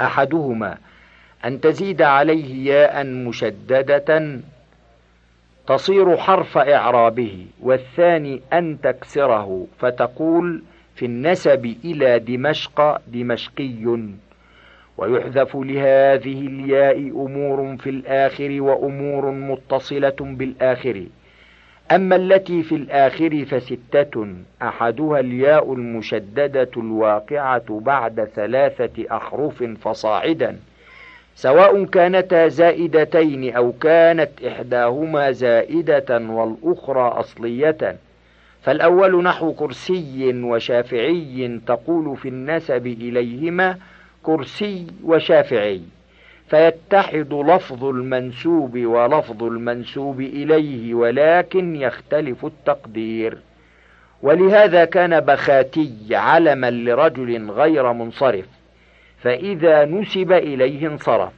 [0.00, 0.78] أحدهما
[1.44, 4.40] أن تزيد عليه ياء مشددة
[5.66, 10.62] تصير حرف إعرابه والثاني أن تكسره فتقول
[10.94, 13.98] في النسب إلى دمشق دمشقي.
[14.98, 21.04] ويحذف لهذه الياء أمور في الآخر وأمور متصلة بالآخر.
[21.92, 24.26] أما التي في الآخر فستة
[24.62, 30.56] أحدها الياء المشددة الواقعة بعد ثلاثة أحرف فصاعدا.
[31.36, 37.96] سواء كانتا زائدتين أو كانت إحداهما زائدة والأخرى أصلية.
[38.62, 43.78] فالأول نحو كرسي وشافعي تقول في النسب إليهما
[44.22, 45.82] كرسي وشافعي.
[46.48, 53.38] فيتحد لفظ المنسوب ولفظ المنسوب إليه ولكن يختلف التقدير.
[54.22, 58.46] ولهذا كان بخاتي علما لرجل غير منصرف.
[59.24, 61.32] فإذا نسب إليه انصرف.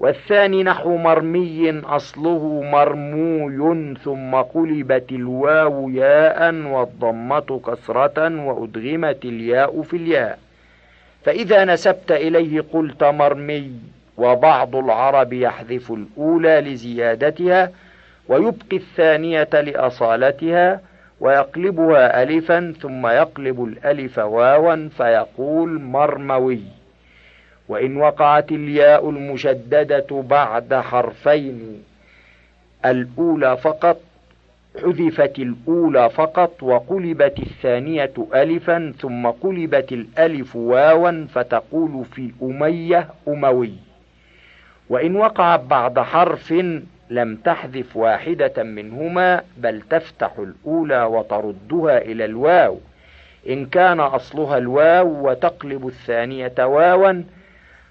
[0.00, 10.38] والثاني نحو مرمي أصله مرموي ثم قلبت الواو ياء والضمة كسرة وأدغمت الياء في الياء.
[11.24, 13.72] فإذا نسبت إليه قلت مرمي
[14.16, 17.70] وبعض العرب يحذف الأولى لزيادتها
[18.28, 20.80] ويبقي الثانية لأصالتها
[21.20, 26.83] ويقلبها ألفا ثم يقلب الألف واوا فيقول مرموي.
[27.68, 31.82] وإن وقعت الياء المشددة بعد حرفين
[32.84, 34.00] الأولى فقط
[34.82, 43.72] حذفت الأولى فقط وقلبت الثانية ألفا ثم قلبت الألف واوا فتقول في أمية أموي.
[44.88, 46.54] وإن وقعت بعد حرف
[47.10, 52.78] لم تحذف واحدة منهما بل تفتح الأولى وتردها إلى الواو.
[53.48, 57.22] إن كان أصلها الواو وتقلب الثانية واوا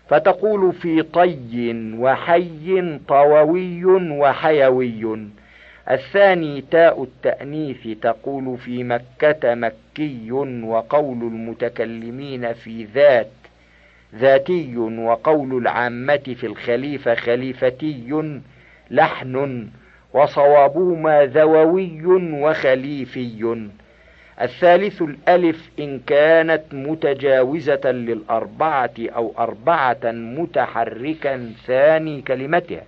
[0.08, 5.28] فتقول في طي وحي طووي وحيوي.
[5.92, 10.32] الثاني تاء التأنيث تقول في مكة مكي
[10.64, 13.28] وقول المتكلمين في ذات
[14.16, 18.24] ذاتي وقول العامة في الخليفة خليفتي
[18.92, 19.68] لحن
[20.14, 23.68] وصوابهما ذووي وخليفي.
[24.42, 32.84] الثالث الألف إن كانت متجاوزة للأربعة أو أربعة متحركا ثاني كلمتها.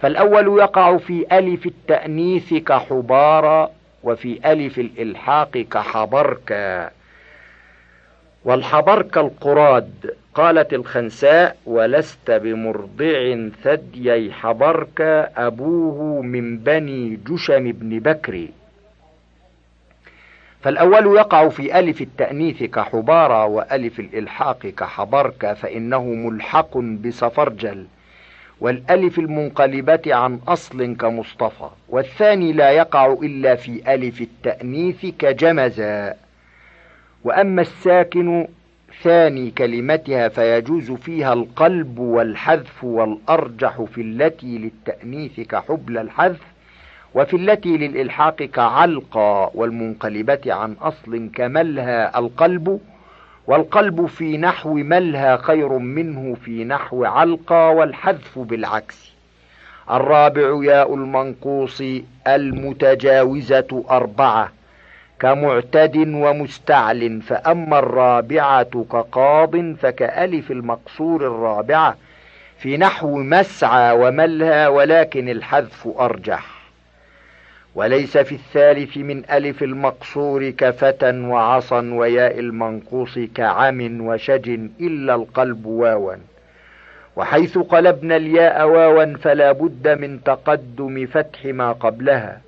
[0.00, 3.70] فالأول يقع في ألف التأنيث كحبارا
[4.02, 6.90] وفي ألف الإلحاق كحبركا
[8.44, 15.00] والحبرك القراد قالت الخنساء ولست بمرضع ثديي حبرك
[15.36, 18.46] أبوه من بني جشم بن بكر.
[20.62, 27.86] فالأول يقع في ألف التأنيث كحبارة وألف الإلحاق كحبرك فإنه ملحق بصفرجل
[28.60, 36.14] والألف المنقلبة عن أصل كمصطفى والثاني لا يقع إلا في ألف التأنيث كجمزا.
[37.24, 38.48] وأما الساكن
[39.02, 46.40] ثاني كلمتها فيجوز فيها القلب والحذف والأرجح في التي للتأنيث كحبل الحذف
[47.14, 52.80] وفي التي للإلحاق كعلقى والمنقلبة عن أصل كملها القلب
[53.46, 59.12] والقلب في نحو ملها خير منه في نحو علقى والحذف بالعكس.
[59.90, 61.82] الرابع ياء المنقوص
[62.26, 64.52] المتجاوزة أربعة
[65.20, 71.96] كمعتد ومستعل فأما الرابعة كقاض فكألف المقصور الرابعة
[72.58, 76.59] في نحو مسعى وملها ولكن الحذف أرجح.
[77.74, 84.48] وليس في الثالث من ألف المقصور كفتى وعصا وياء المنقوص كعم وشج
[84.80, 86.14] إلا القلب واوا.
[87.16, 92.40] وحيث قلبنا الياء واوا فلا بد من تقدم فتح ما قبلها.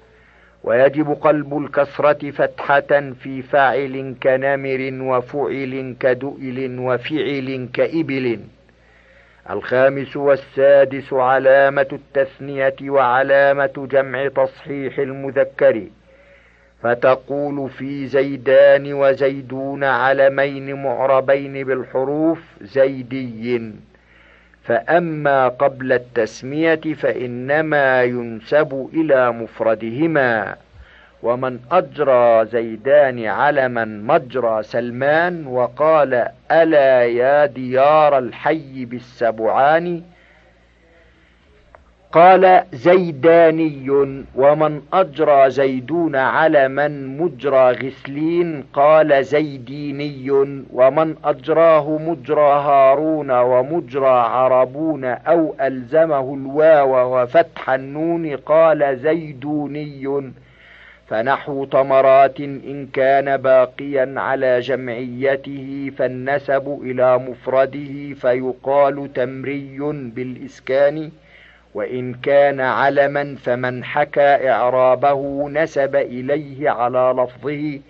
[0.64, 8.38] ويجب قلب الكسرة فتحة في فاعل كنمر وفعل كدؤل وفعل كإبل.
[9.50, 15.82] الخامس والسادس علامة التثنية وعلامة جمع تصحيح المذكر
[16.82, 23.72] فتقول في زيدان وزيدون علمين معربين بالحروف زيدي
[24.64, 30.56] فأما قبل التسمية فإنما ينسب إلى مفردهما.
[31.22, 40.02] ومن أجرى زيدان علما مجرى سلمان وقال ألا يا ديار الحي بالسبعان؟
[42.12, 43.90] قال زيداني
[44.34, 50.30] ومن أجرى زيدون علما مجرى غسلين؟ قال زيديني
[50.72, 60.32] ومن أجراه مجرى هارون ومجرى عربون أو ألزمه الواو وفتح النون؟ قال زيدوني
[61.12, 69.78] فنحو تمرات إن كان باقيا على جمعيته فالنسب إلى مفرده فيقال تمري
[70.14, 71.10] بالإسكان
[71.74, 77.80] وإن كان علما فمن حكى إعرابه نسب إليه على لفظه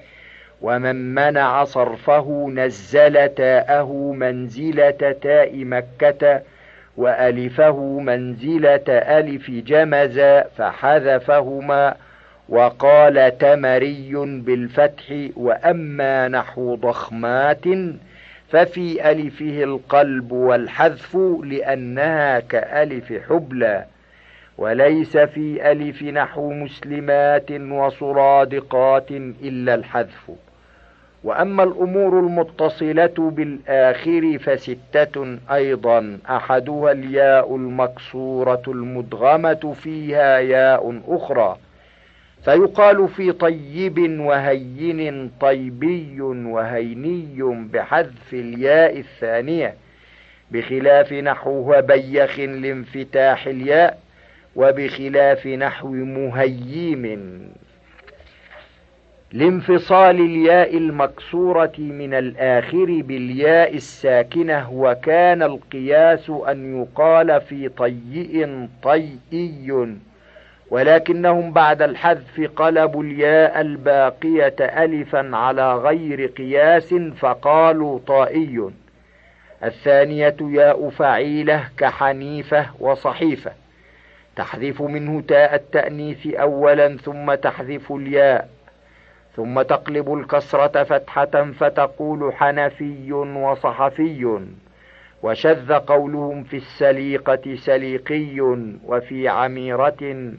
[0.63, 6.43] ومن منع صرفه نزل تاءه منزلة تاء مكة
[6.97, 10.21] وألفه منزلة ألف جمز
[10.57, 11.95] فحذفهما
[12.49, 15.05] وقال تمري بالفتح
[15.37, 17.65] وأما نحو ضخمات
[18.49, 23.85] ففي ألفه القلب والحذف لأنها كألف حبلى.
[24.59, 29.11] وليس في ألف نحو مسلمات وصرادقات
[29.43, 30.31] إلا الحذف.
[31.25, 36.19] وأما الأمور المتصلة بالآخر فستة أيضا.
[36.31, 41.57] أحدها الياء المكسورة المدغمة فيها ياء أخرى.
[42.45, 49.75] فيقال في طيب وهين طيبي وهيني بحذف الياء الثانية
[50.51, 53.99] بخلاف نحو بيخ لانفتاح الياء
[54.57, 57.43] وبخلاف نحو مهيم.
[59.33, 69.97] لانفصال الياء المكسورة من الآخر بالياء الساكنة وكان القياس أن يقال في طيء طيئي.
[70.73, 78.71] ولكنهم بعد الحذف قلبوا الياء الباقية ألفا على غير قياس فقالوا طائي.
[79.65, 83.53] الثانية ياء فعيلة كحنيفة وصحيفة.
[84.37, 88.49] تحذف منه تاء التأنيث أولا ثم تحذف الياء.
[89.37, 94.41] ثم تقلب الكسرة فتحة فتقول حنفي وصحفي.
[95.23, 98.41] وشذ قولهم في السليقة سليقي
[98.85, 100.33] وفي عميرة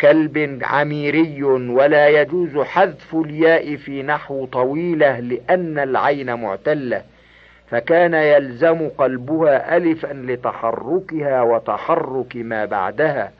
[0.00, 7.02] كلب عميري ولا يجوز حذف الياء في نحو طويلة لأن العين معتلة
[7.70, 13.32] فكان يلزم قلبها ألفا لتحركها وتحرك ما بعدها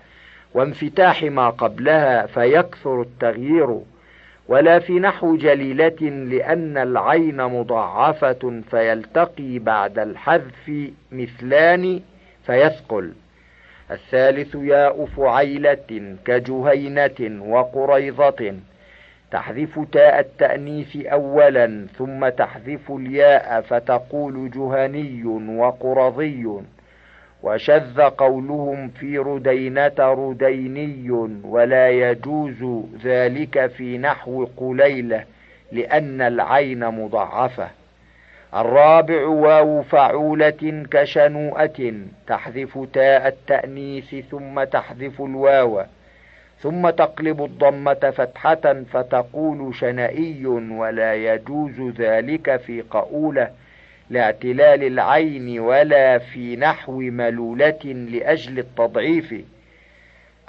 [0.54, 3.80] وانفتاح ما قبلها فيكثر التغيير
[4.48, 10.70] ولا في نحو جليلة لأن العين مضاعفة فيلتقي بعد الحذف
[11.12, 12.00] مثلان
[12.46, 13.12] فيثقل.
[13.90, 18.54] الثالث ياء فعيلة كجهينة وقريضة
[19.30, 26.46] تحذف تاء التأنيث أولا ثم تحذف الياء فتقول جهني وقرضي.
[27.42, 31.10] وشذ قولهم في ردينة رديني
[31.44, 35.24] ولا يجوز ذلك في نحو قليلة
[35.72, 37.77] لأن العين مضعفة.
[38.54, 41.92] الرابع واو فعولة كشنوءة
[42.26, 45.84] تحذف تاء التأنيث ثم تحذف الواو
[46.60, 53.50] ثم تقلب الضمة فتحة فتقول شنئي ولا يجوز ذلك في قؤولة
[54.10, 59.34] لاعتلال العين ولا في نحو ملولة لأجل التضعيف.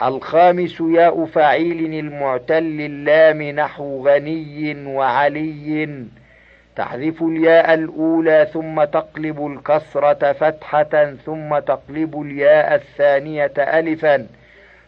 [0.01, 6.05] الخامس ياء فعيل المعتل اللام نحو غني وعلي
[6.79, 14.27] تحذف الياء الأولى ثم تقلب الكسرة فتحة ثم تقلب الياء الثانية ألفا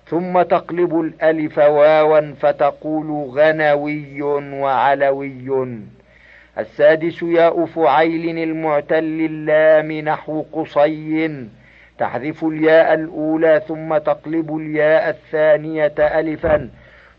[0.06, 5.68] ثم تقلب الألف واوا فتقول غنوي وعلوي.
[6.58, 11.46] السادس ياء فعيل المعتل اللام نحو قصي.
[11.98, 16.70] تحذف الياء الأولى ثم تقلب الياء الثانية ألفا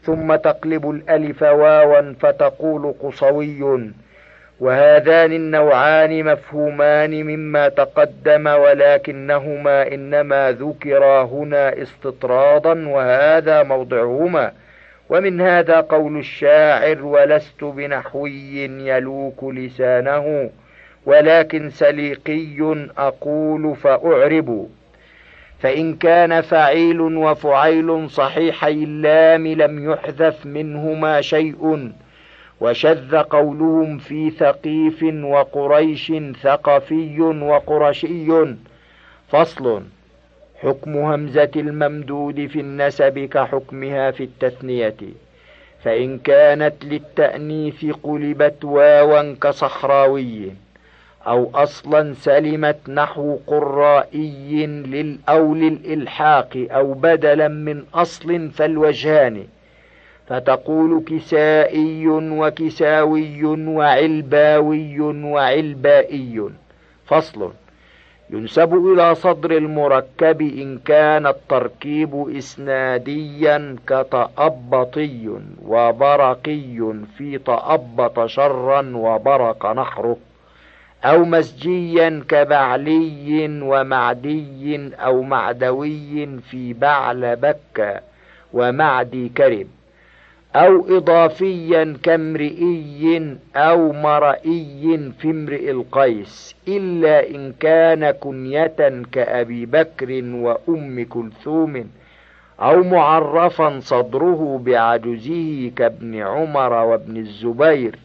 [0.02, 3.92] ثم تقلب الألف واوا فتقول قصوي.
[4.62, 14.52] وهذان النوعان مفهومان مما تقدم ولكنهما إنما ذكرا هنا استطرادا وهذا موضعهما.
[15.08, 20.50] ومن هذا قول الشاعر ولست بنحوي يلوك لسانه
[21.06, 24.68] ولكن سليقي أقول فأعرب.
[25.60, 31.92] فإن كان فعيل وفعيل صحيحي اللام لم يحذف منهما شيء.
[32.62, 38.54] وشذ قولهم في ثقيف وقريش ثقفي وقرشي.
[39.28, 39.82] فصل
[40.62, 44.96] حكم همزة الممدود في النسب كحكمها في التثنية.
[45.84, 50.50] فإن كانت للتأنيث قلبت واوا كصحراوي
[51.26, 59.46] أو أصلا سلمت نحو قرائي لل أو للإلحاق أو بدلا من أصل فالوجهان.
[60.28, 66.50] فتقول كسائي وكساوي وعلباوي وعلبائي.
[67.06, 67.50] فصل.
[68.30, 75.28] ينسب إلى صدر المركب إن كان التركيب إسناديا كتأبطي
[75.66, 80.16] وبرقي في تأبط شرا وبرق نحره
[81.04, 88.00] أو مسجيا كبعلي ومعدي أو معدوي في بعل بكة
[88.52, 89.66] ومعدي كرب.
[90.56, 101.06] أو إضافيا كامرئي أو مرئي في امرئ القيس إلا إن كان كنية كأبي بكر وأم
[101.08, 101.84] كلثوم
[102.60, 107.98] أو معرفا صدره بعجزه كابن عمر وابن الزبير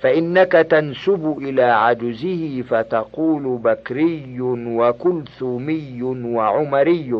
[0.00, 7.14] فإنك تنسب إلى عجزه فتقول بكري وكلثومي وعمري.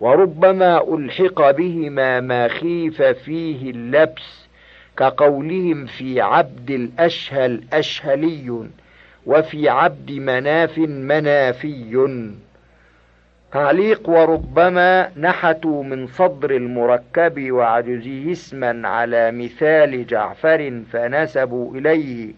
[0.00, 4.48] وربما ألحق بهما ما خيف فيه اللبس
[4.96, 8.66] كقولهم في عبد الأشهل أشهلي
[9.26, 12.30] وفي عبد مناف منافي.
[13.52, 22.32] تعليق وربما نحتوا من صدر المركب وعجزه اسما على مثال جعفر فنسبوا إليه.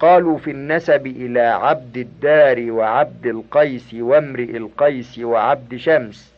[0.00, 6.31] قالوا في النسب إلى عبد الدار وعبد القيس وامرئ القيس وعبد شمس.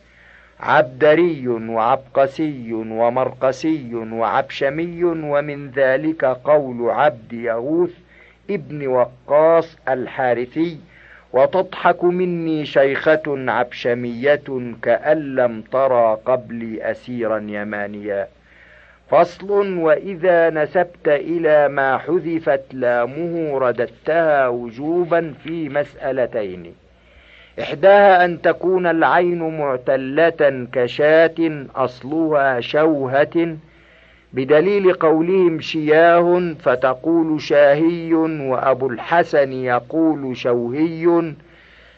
[0.59, 7.91] عبدري وعبقسي ومرقسي وعبشمي ومن ذلك قول عبد يغوث
[8.49, 10.77] ابن وقاص الحارثي
[11.33, 18.27] وتضحك مني شيخة عبشمية كأن لم ترى قبلي أسيرا يمانيا.
[19.09, 26.73] فصل وإذا نسبت إلى ما حذفت لامه رددتها وجوبا في مسألتين.
[27.61, 33.55] إحداها أن تكون العين معتلة كشاة أصلها شوهة
[34.33, 41.33] بدليل قولهم شياه فتقول شاهي وأبو الحسن يقول شوهي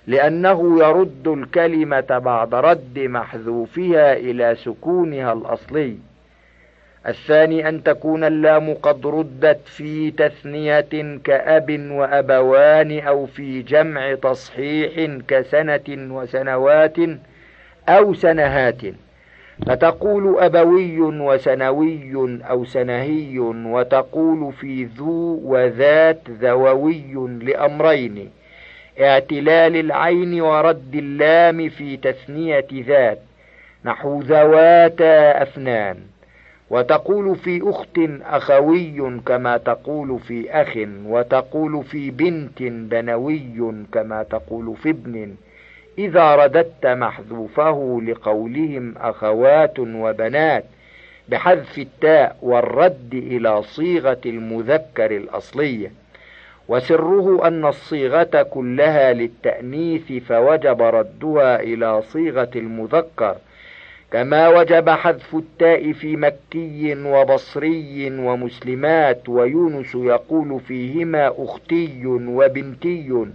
[0.08, 5.97] لأنه يرد الكلمة بعد رد محذوفها إلى سكونها الأصلي.
[7.08, 16.14] الثاني أن تكون اللام قد ردت في تثنية كأب وأبوان أو في جمع تصحيح كسنة
[16.16, 16.97] وسنوات
[17.89, 18.82] أو سنهات.
[19.66, 28.32] فتقول أبوي وسنوي أو سنهي وتقول في ذو وذات ذووي لأمرين
[29.01, 33.20] اعتلال العين ورد اللام في تثنية ذات.
[33.86, 35.97] نحو ذواتا أفنان.
[36.70, 44.89] وتقول في أخت أخوي كما تقول في أخ وتقول في بنت بنوي كما تقول في
[44.89, 45.36] ابن.
[45.97, 50.65] إذا رددت محذوفه لقولهم أخوات وبنات
[51.30, 55.91] بحذف التاء والرد إلى صيغة المذكر الأصلية.
[56.68, 63.36] وسره أن الصيغة كلها للتأنيث فوجب ردها إلى صيغة المذكر.
[64.12, 73.26] كما وجب حذف التاء في مكي وبصري ومسلمات ويونس يقول فيهما أختي وبنتي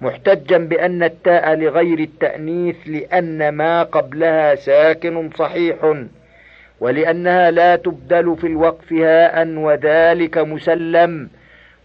[0.00, 5.94] محتجا بأن التاء لغير التأنيث لأن ما قبلها ساكن صحيح
[6.80, 11.28] ولأنها لا تبدل في الوقف هاء وذلك مسلم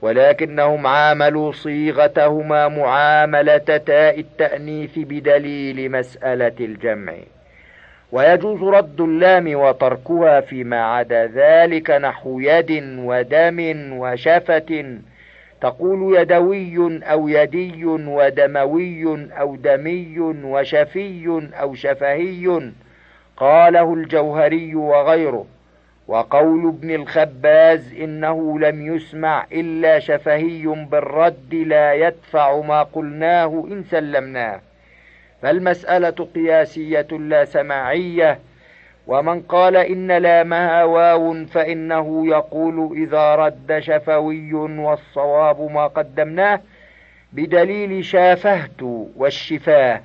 [0.01, 7.13] ولكنهم عاملوا صيغتهما معاملة تاء التأنيث بدليل مسألة الجمع.
[8.11, 14.99] ويجوز رد اللام وتركها فيما عدا ذلك نحو يد ودم وشفة.
[15.61, 22.71] تقول يدوي أو يدي ودموي أو دمي وشفي أو شفهي.
[23.37, 25.45] قاله الجوهري وغيره.
[26.07, 34.59] وقول ابن الخباز إنه لم يسمع إلا شفهي بالرد لا يدفع ما قلناه إن سلمناه.
[35.41, 38.39] فالمسألة قياسية لا سماعية.
[39.07, 46.61] ومن قال إن لامها واو فإنه يقول إذا رد شفوي والصواب ما قدمناه
[47.33, 48.81] بدليل شافهت
[49.15, 50.01] والشفاه.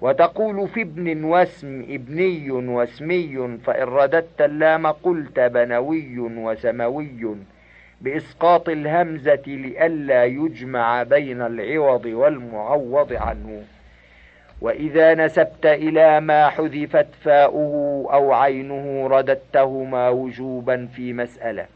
[0.00, 7.36] وتقول في ابن واسم ابني واسمي فإن رددت اللام قلت بنوي وسموي
[8.00, 13.62] بإسقاط الهمزة لئلا يجمع بين العوض والمعوض عنه.
[14.62, 21.66] وإذا نسبت إلى ما حذفت فاؤه أو عينه رددتهما وجوبا في مسألة.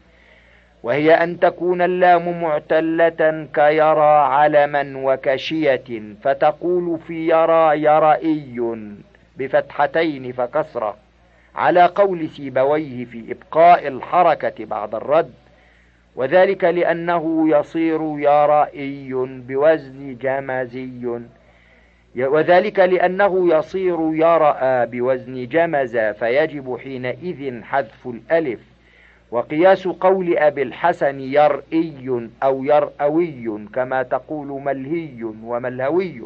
[0.83, 8.61] وهي أن تكون اللام معتلة كيرى علما وكشية فتقول في يرى يرئي
[9.37, 10.95] بفتحتين فكسرة
[11.55, 15.33] على قول سيبويه في إبقاء الحركة بعد الرد.
[16.15, 19.13] وذلك لأنه يصير يرائي
[19.47, 21.19] بوزن جمزي
[22.17, 28.59] وذلك لأنه يصير يرأى بوزن جمز فيجب حينئذ حذف الألف.
[29.31, 36.21] وقياس قول أبي الحسن يرئي أو يرأوي كما تقول ملهي وملهوي.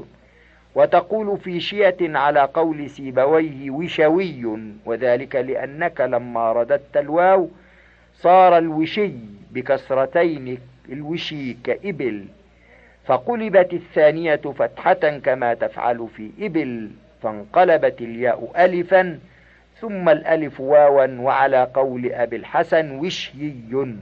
[0.76, 4.46] وتقول في شية على قول سيبويه وشوي.
[4.86, 7.50] وذلك لأنك لما رددت الواو
[8.14, 9.12] صار الوشي
[9.52, 10.58] بكسرتين
[10.92, 12.26] الوشي كإبل.
[13.06, 16.90] فقلبت الثانية فتحة كما تفعل في إبل
[17.24, 19.20] فانقلبت الياء ألفا
[19.80, 23.96] ثم الألف واوا وعلى قول أبي الحسن وشيي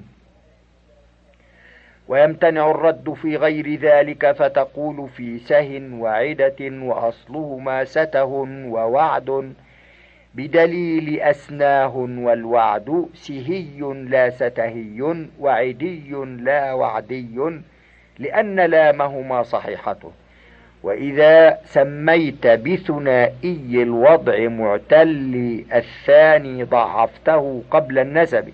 [2.07, 8.25] ويمتنع الرد في غير ذلك فتقول في سه وعدة وأصلهما سته
[8.65, 9.53] ووعد
[10.35, 17.61] بدليل أسناه والوعد سهي لا ستهي وعدي لا وعدي.
[18.19, 20.11] لأن لامهما صحيحته
[20.83, 28.49] وإذا سميت بثنائي الوضع معتل الثاني ضعفته قبل النسب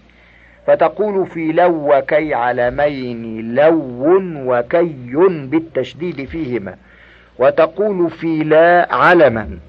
[0.67, 3.81] فتقول في لو وكي علمين لو
[4.45, 4.95] وكي
[5.47, 6.75] بالتشديد فيهما
[7.39, 9.59] وتقول في لا علما.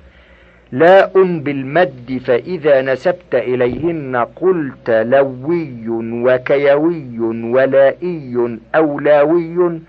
[0.73, 9.81] لاء بالمد فإذا نسبت إليهن قلت لوي وكيوي ولائي أو لاوي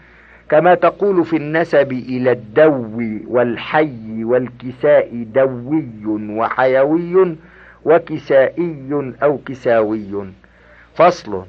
[0.50, 5.86] كما تقول في النسب إلى الدو والحي والكساء دوي
[6.30, 7.36] وحيوي
[7.86, 10.26] وكسائي أو كساوي.
[10.96, 11.44] فصل.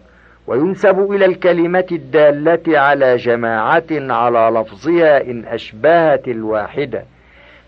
[0.47, 7.05] وينسب إلى الكلمة الدالة على جماعة على لفظها إن أشبهت الواحدة.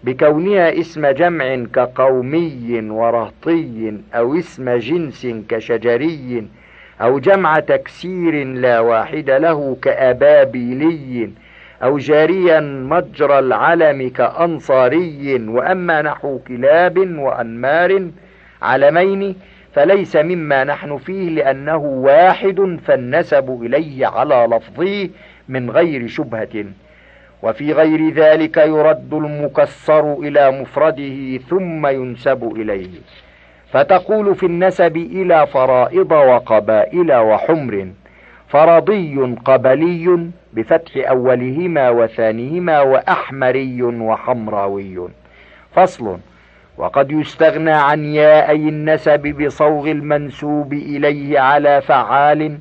[0.04, 6.46] بكونها اسم جمع كقومي ورهطي أو اسم جنس كشجري
[7.00, 11.30] أو جمع تكسير لا واحد له كأبابيلي
[11.82, 18.10] أو جاريا مجرى العلم كأنصاري وأما نحو كلاب وأنمار
[18.62, 19.36] علمين
[19.74, 25.08] فليس مما نحن فيه لأنه واحد فالنسب إليه على لفظه
[25.48, 26.64] من غير شبهة
[27.42, 33.00] وفي غير ذلك يرد المكسر إلى مفرده ثم ينسب إليه.
[33.72, 37.88] فتقول في النسب إلى فرائض وقبائل وحمر
[38.48, 45.08] فرضي قبلي بفتح أولهما وثانيهما وأحمري وحمراوي.
[45.72, 46.18] فصل.
[46.78, 52.58] وقد يستغنى عن ياءي النسب بصوغ المنسوب إليه على فعال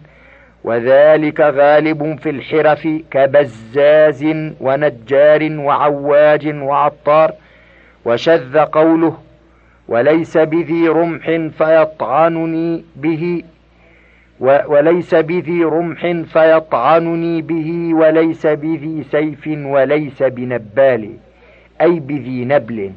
[0.63, 4.25] وذلك غالب في الحرف كبزاز
[4.61, 7.33] ونجار وعواج وعطار
[8.05, 9.17] وشذ قوله
[9.87, 11.25] وليس بذي رمح
[11.57, 13.43] فيطعنني به
[14.39, 21.09] وليس بذي رمح فيطعنني به وليس بذي سيف وليس بنبال
[21.81, 22.91] أي بذي نبل.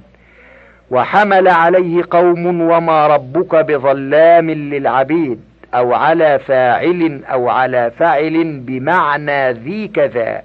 [0.90, 5.40] وحمل عليه قوم وما ربك بظلام للعبيد.
[5.74, 10.42] أو على فاعل أو على فاعل بمعنى ذي كذا.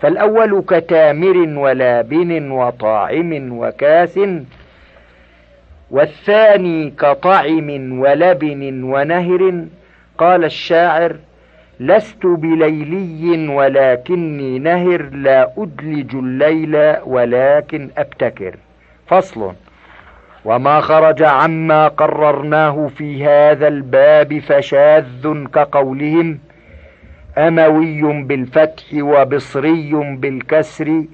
[0.00, 4.20] فالأول كتامر ولابن وطاعم وكاس
[5.90, 9.64] والثاني كطعم ولبن ونهر.
[10.18, 11.16] قال الشاعر
[11.80, 18.56] لست بليلي ولكني نهر لا أدلج الليل ولكن أبتكر.
[19.06, 19.52] فصل.
[20.44, 26.38] وما خرج عما قررناه في هذا الباب فشاذ كقولهم
[27.38, 31.04] أموي بالفتح وبصري بالكسر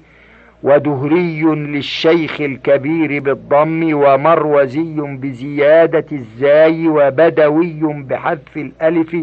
[0.63, 9.17] ودهري للشيخ الكبير بالضم ومروزي بزيادة الزاي وبدوي بحذف الألف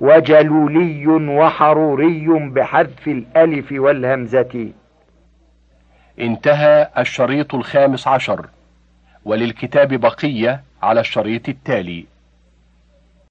[0.00, 4.68] وجلولي وحروري بحذف الألف والهمزة.
[6.20, 8.46] انتهى الشريط الخامس عشر.
[9.24, 12.06] وللكتاب بقية على الشريط التالي.